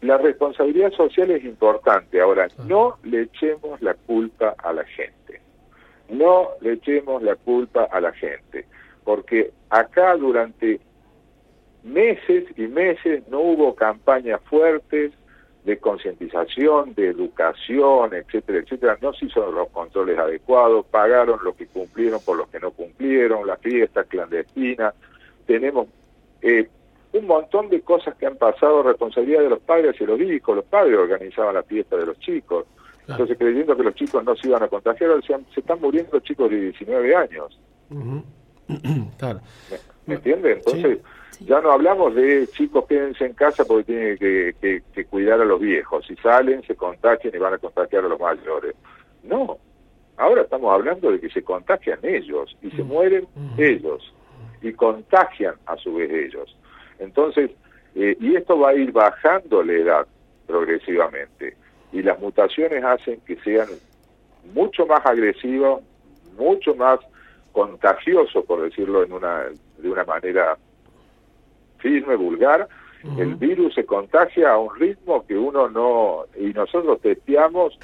la 0.00 0.18
responsabilidad 0.18 0.92
social 0.92 1.30
es 1.30 1.44
importante. 1.44 2.20
Ahora, 2.20 2.48
no 2.66 2.98
le 3.02 3.22
echemos 3.22 3.80
la 3.80 3.94
culpa 3.94 4.54
a 4.58 4.72
la 4.72 4.84
gente. 4.84 5.40
No 6.08 6.50
le 6.60 6.74
echemos 6.74 7.22
la 7.22 7.34
culpa 7.34 7.84
a 7.84 8.00
la 8.00 8.12
gente. 8.12 8.66
Porque 9.04 9.50
acá 9.70 10.16
durante 10.16 10.80
meses 11.82 12.44
y 12.56 12.66
meses 12.66 13.26
no 13.28 13.40
hubo 13.40 13.74
campañas 13.74 14.40
fuertes 14.44 15.12
de 15.66 15.78
concientización, 15.78 16.94
de 16.94 17.08
educación, 17.08 18.14
etcétera, 18.14 18.60
etcétera. 18.60 18.98
No 19.02 19.12
se 19.12 19.26
hizo 19.26 19.50
los 19.50 19.68
controles 19.70 20.16
adecuados, 20.16 20.86
pagaron 20.86 21.40
lo 21.42 21.56
que 21.56 21.66
cumplieron 21.66 22.20
por 22.24 22.38
los 22.38 22.48
que 22.48 22.60
no 22.60 22.70
cumplieron, 22.70 23.44
las 23.44 23.60
fiestas 23.60 24.06
clandestinas. 24.06 24.94
Tenemos 25.44 25.88
eh, 26.40 26.68
un 27.12 27.26
montón 27.26 27.68
de 27.68 27.80
cosas 27.80 28.14
que 28.14 28.26
han 28.26 28.36
pasado, 28.36 28.84
responsabilidad 28.84 29.42
de 29.42 29.50
los 29.50 29.58
padres 29.58 30.00
y 30.00 30.06
los 30.06 30.20
hijos, 30.20 30.54
los 30.54 30.64
padres 30.66 30.96
organizaban 30.96 31.54
la 31.54 31.64
fiesta 31.64 31.96
de 31.96 32.06
los 32.06 32.18
chicos, 32.20 32.66
entonces 33.08 33.36
creyendo 33.36 33.76
que 33.76 33.82
los 33.82 33.94
chicos 33.96 34.22
no 34.22 34.36
se 34.36 34.46
iban 34.46 34.62
a 34.62 34.68
contagiar, 34.68 35.10
se, 35.24 35.60
están 35.60 35.80
muriendo 35.80 36.20
chicos 36.20 36.48
de 36.48 36.60
19 36.60 37.16
años. 37.16 37.60
claro. 39.18 39.40
¿Me, 40.06 40.14
entiende? 40.14 40.52
Entonces, 40.52 40.98
ya 41.40 41.60
no 41.60 41.72
hablamos 41.72 42.14
de 42.14 42.46
chicos 42.48 42.86
quédense 42.86 43.26
en 43.26 43.34
casa 43.34 43.64
porque 43.64 43.84
tienen 43.84 44.18
que, 44.18 44.82
que, 44.94 45.04
cuidar 45.04 45.40
a 45.40 45.44
los 45.44 45.60
viejos, 45.60 46.06
si 46.06 46.16
salen 46.16 46.62
se 46.62 46.74
contagian 46.74 47.34
y 47.34 47.38
van 47.38 47.54
a 47.54 47.58
contagiar 47.58 48.04
a 48.04 48.08
los 48.08 48.20
mayores. 48.20 48.74
No, 49.22 49.58
ahora 50.16 50.42
estamos 50.42 50.72
hablando 50.72 51.10
de 51.10 51.20
que 51.20 51.28
se 51.30 51.42
contagian 51.42 51.98
ellos 52.02 52.56
y 52.62 52.70
se 52.70 52.82
mueren 52.82 53.26
ellos 53.58 54.14
y 54.62 54.72
contagian 54.72 55.54
a 55.66 55.76
su 55.76 55.94
vez 55.94 56.10
ellos. 56.10 56.56
Entonces, 56.98 57.50
eh, 57.94 58.16
y 58.20 58.36
esto 58.36 58.58
va 58.58 58.70
a 58.70 58.74
ir 58.74 58.92
bajando 58.92 59.62
la 59.62 59.72
edad 59.72 60.06
progresivamente. 60.46 61.56
Y 61.92 62.02
las 62.02 62.18
mutaciones 62.20 62.82
hacen 62.84 63.20
que 63.20 63.36
sean 63.36 63.68
mucho 64.52 64.86
más 64.86 65.04
agresivos, 65.04 65.82
mucho 66.36 66.74
más 66.74 67.00
contagiosos, 67.52 68.44
por 68.44 68.62
decirlo 68.62 69.02
en 69.02 69.12
una, 69.12 69.44
de 69.78 69.90
una 69.90 70.04
manera 70.04 70.56
firme, 71.78 72.16
vulgar. 72.16 72.68
El 73.18 73.36
virus 73.36 73.74
se 73.74 73.84
contagia 73.84 74.52
a 74.52 74.58
un 74.58 74.74
ritmo 74.74 75.24
que 75.24 75.36
uno 75.36 75.68
no... 75.68 76.24
Y 76.36 76.46
nosotros 76.52 77.00
testeamos 77.00 77.78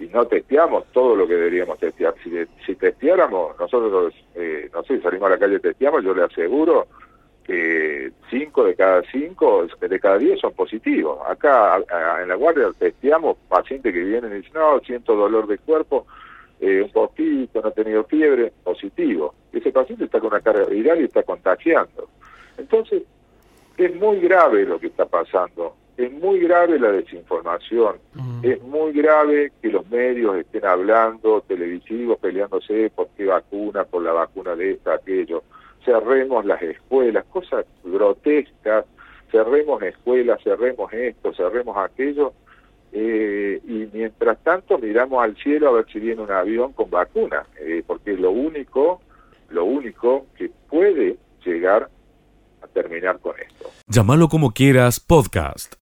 y 0.00 0.06
no 0.06 0.26
testeamos 0.26 0.84
todo 0.92 1.14
lo 1.14 1.26
que 1.26 1.34
deberíamos 1.34 1.78
testear. 1.78 2.14
Si, 2.24 2.30
si 2.66 2.74
testeáramos, 2.74 3.58
nosotros, 3.58 4.14
eh, 4.34 4.68
no 4.72 4.82
sé, 4.82 5.00
salimos 5.00 5.28
a 5.28 5.32
la 5.32 5.38
calle 5.38 5.56
y 5.56 5.60
testeamos, 5.60 6.02
yo 6.02 6.14
le 6.14 6.24
aseguro 6.24 6.88
que 7.44 8.10
cinco 8.30 8.64
de 8.64 8.74
cada 8.74 9.02
cinco, 9.10 9.66
de 9.78 10.00
cada 10.00 10.18
diez 10.18 10.40
son 10.40 10.54
positivos. 10.54 11.18
Acá 11.28 11.78
en 12.22 12.28
la 12.28 12.34
guardia 12.34 12.70
testeamos 12.78 13.36
pacientes 13.48 13.92
que 13.92 14.04
vienen 14.04 14.32
y 14.32 14.36
dicen, 14.36 14.54
no, 14.54 14.80
siento 14.80 15.14
dolor 15.14 15.46
de 15.46 15.58
cuerpo, 15.58 16.06
eh, 16.60 16.82
un 16.82 16.92
poquito, 16.92 17.60
no 17.60 17.68
he 17.68 17.72
tenido 17.72 18.04
fiebre, 18.04 18.52
positivo. 18.64 19.34
Ese 19.52 19.70
paciente 19.72 20.04
está 20.04 20.18
con 20.18 20.28
una 20.28 20.40
carga 20.40 20.64
viral 20.64 21.00
y 21.00 21.04
está 21.04 21.22
contagiando. 21.24 22.08
Entonces, 22.56 23.02
es 23.76 23.94
muy 23.96 24.20
grave 24.20 24.64
lo 24.64 24.78
que 24.78 24.88
está 24.88 25.06
pasando. 25.06 25.76
Es 25.96 26.10
muy 26.12 26.40
grave 26.40 26.78
la 26.78 26.92
desinformación. 26.92 27.96
Es 28.42 28.62
muy 28.62 28.92
grave 28.92 29.52
que 29.60 29.68
los 29.68 29.88
medios 29.90 30.36
estén 30.36 30.64
hablando, 30.64 31.42
televisivos, 31.42 32.18
peleándose 32.18 32.90
por 32.94 33.08
qué 33.16 33.26
vacuna, 33.26 33.84
por 33.84 34.02
la 34.02 34.12
vacuna 34.12 34.56
de 34.56 34.72
esta, 34.72 34.94
aquello 34.94 35.42
cerremos 35.84 36.44
las 36.44 36.62
escuelas, 36.62 37.24
cosas 37.26 37.64
grotescas, 37.84 38.84
cerremos 39.30 39.82
escuelas, 39.82 40.42
cerremos 40.42 40.92
esto, 40.92 41.32
cerremos 41.34 41.76
aquello. 41.76 42.32
Eh, 42.92 43.60
mientras 43.92 44.42
tanto 44.42 44.78
miramos 44.78 45.22
al 45.22 45.36
cielo 45.36 45.68
a 45.68 45.72
ver 45.72 45.86
si 45.92 46.00
viene 46.00 46.22
un 46.22 46.30
avión 46.30 46.72
con 46.72 46.90
vacuna, 46.90 47.46
eh, 47.60 47.84
porque 47.86 48.14
lo 48.14 48.32
único, 48.32 49.00
lo 49.48 49.64
único 49.64 50.26
que 50.36 50.50
puede 50.68 51.16
llegar 51.44 51.88
a 52.62 52.66
terminar 52.68 53.18
con 53.20 53.34
esto. 53.40 53.70
Llámalo 53.86 54.28
como 54.28 54.52
quieras, 54.52 55.00
podcast. 55.00 55.79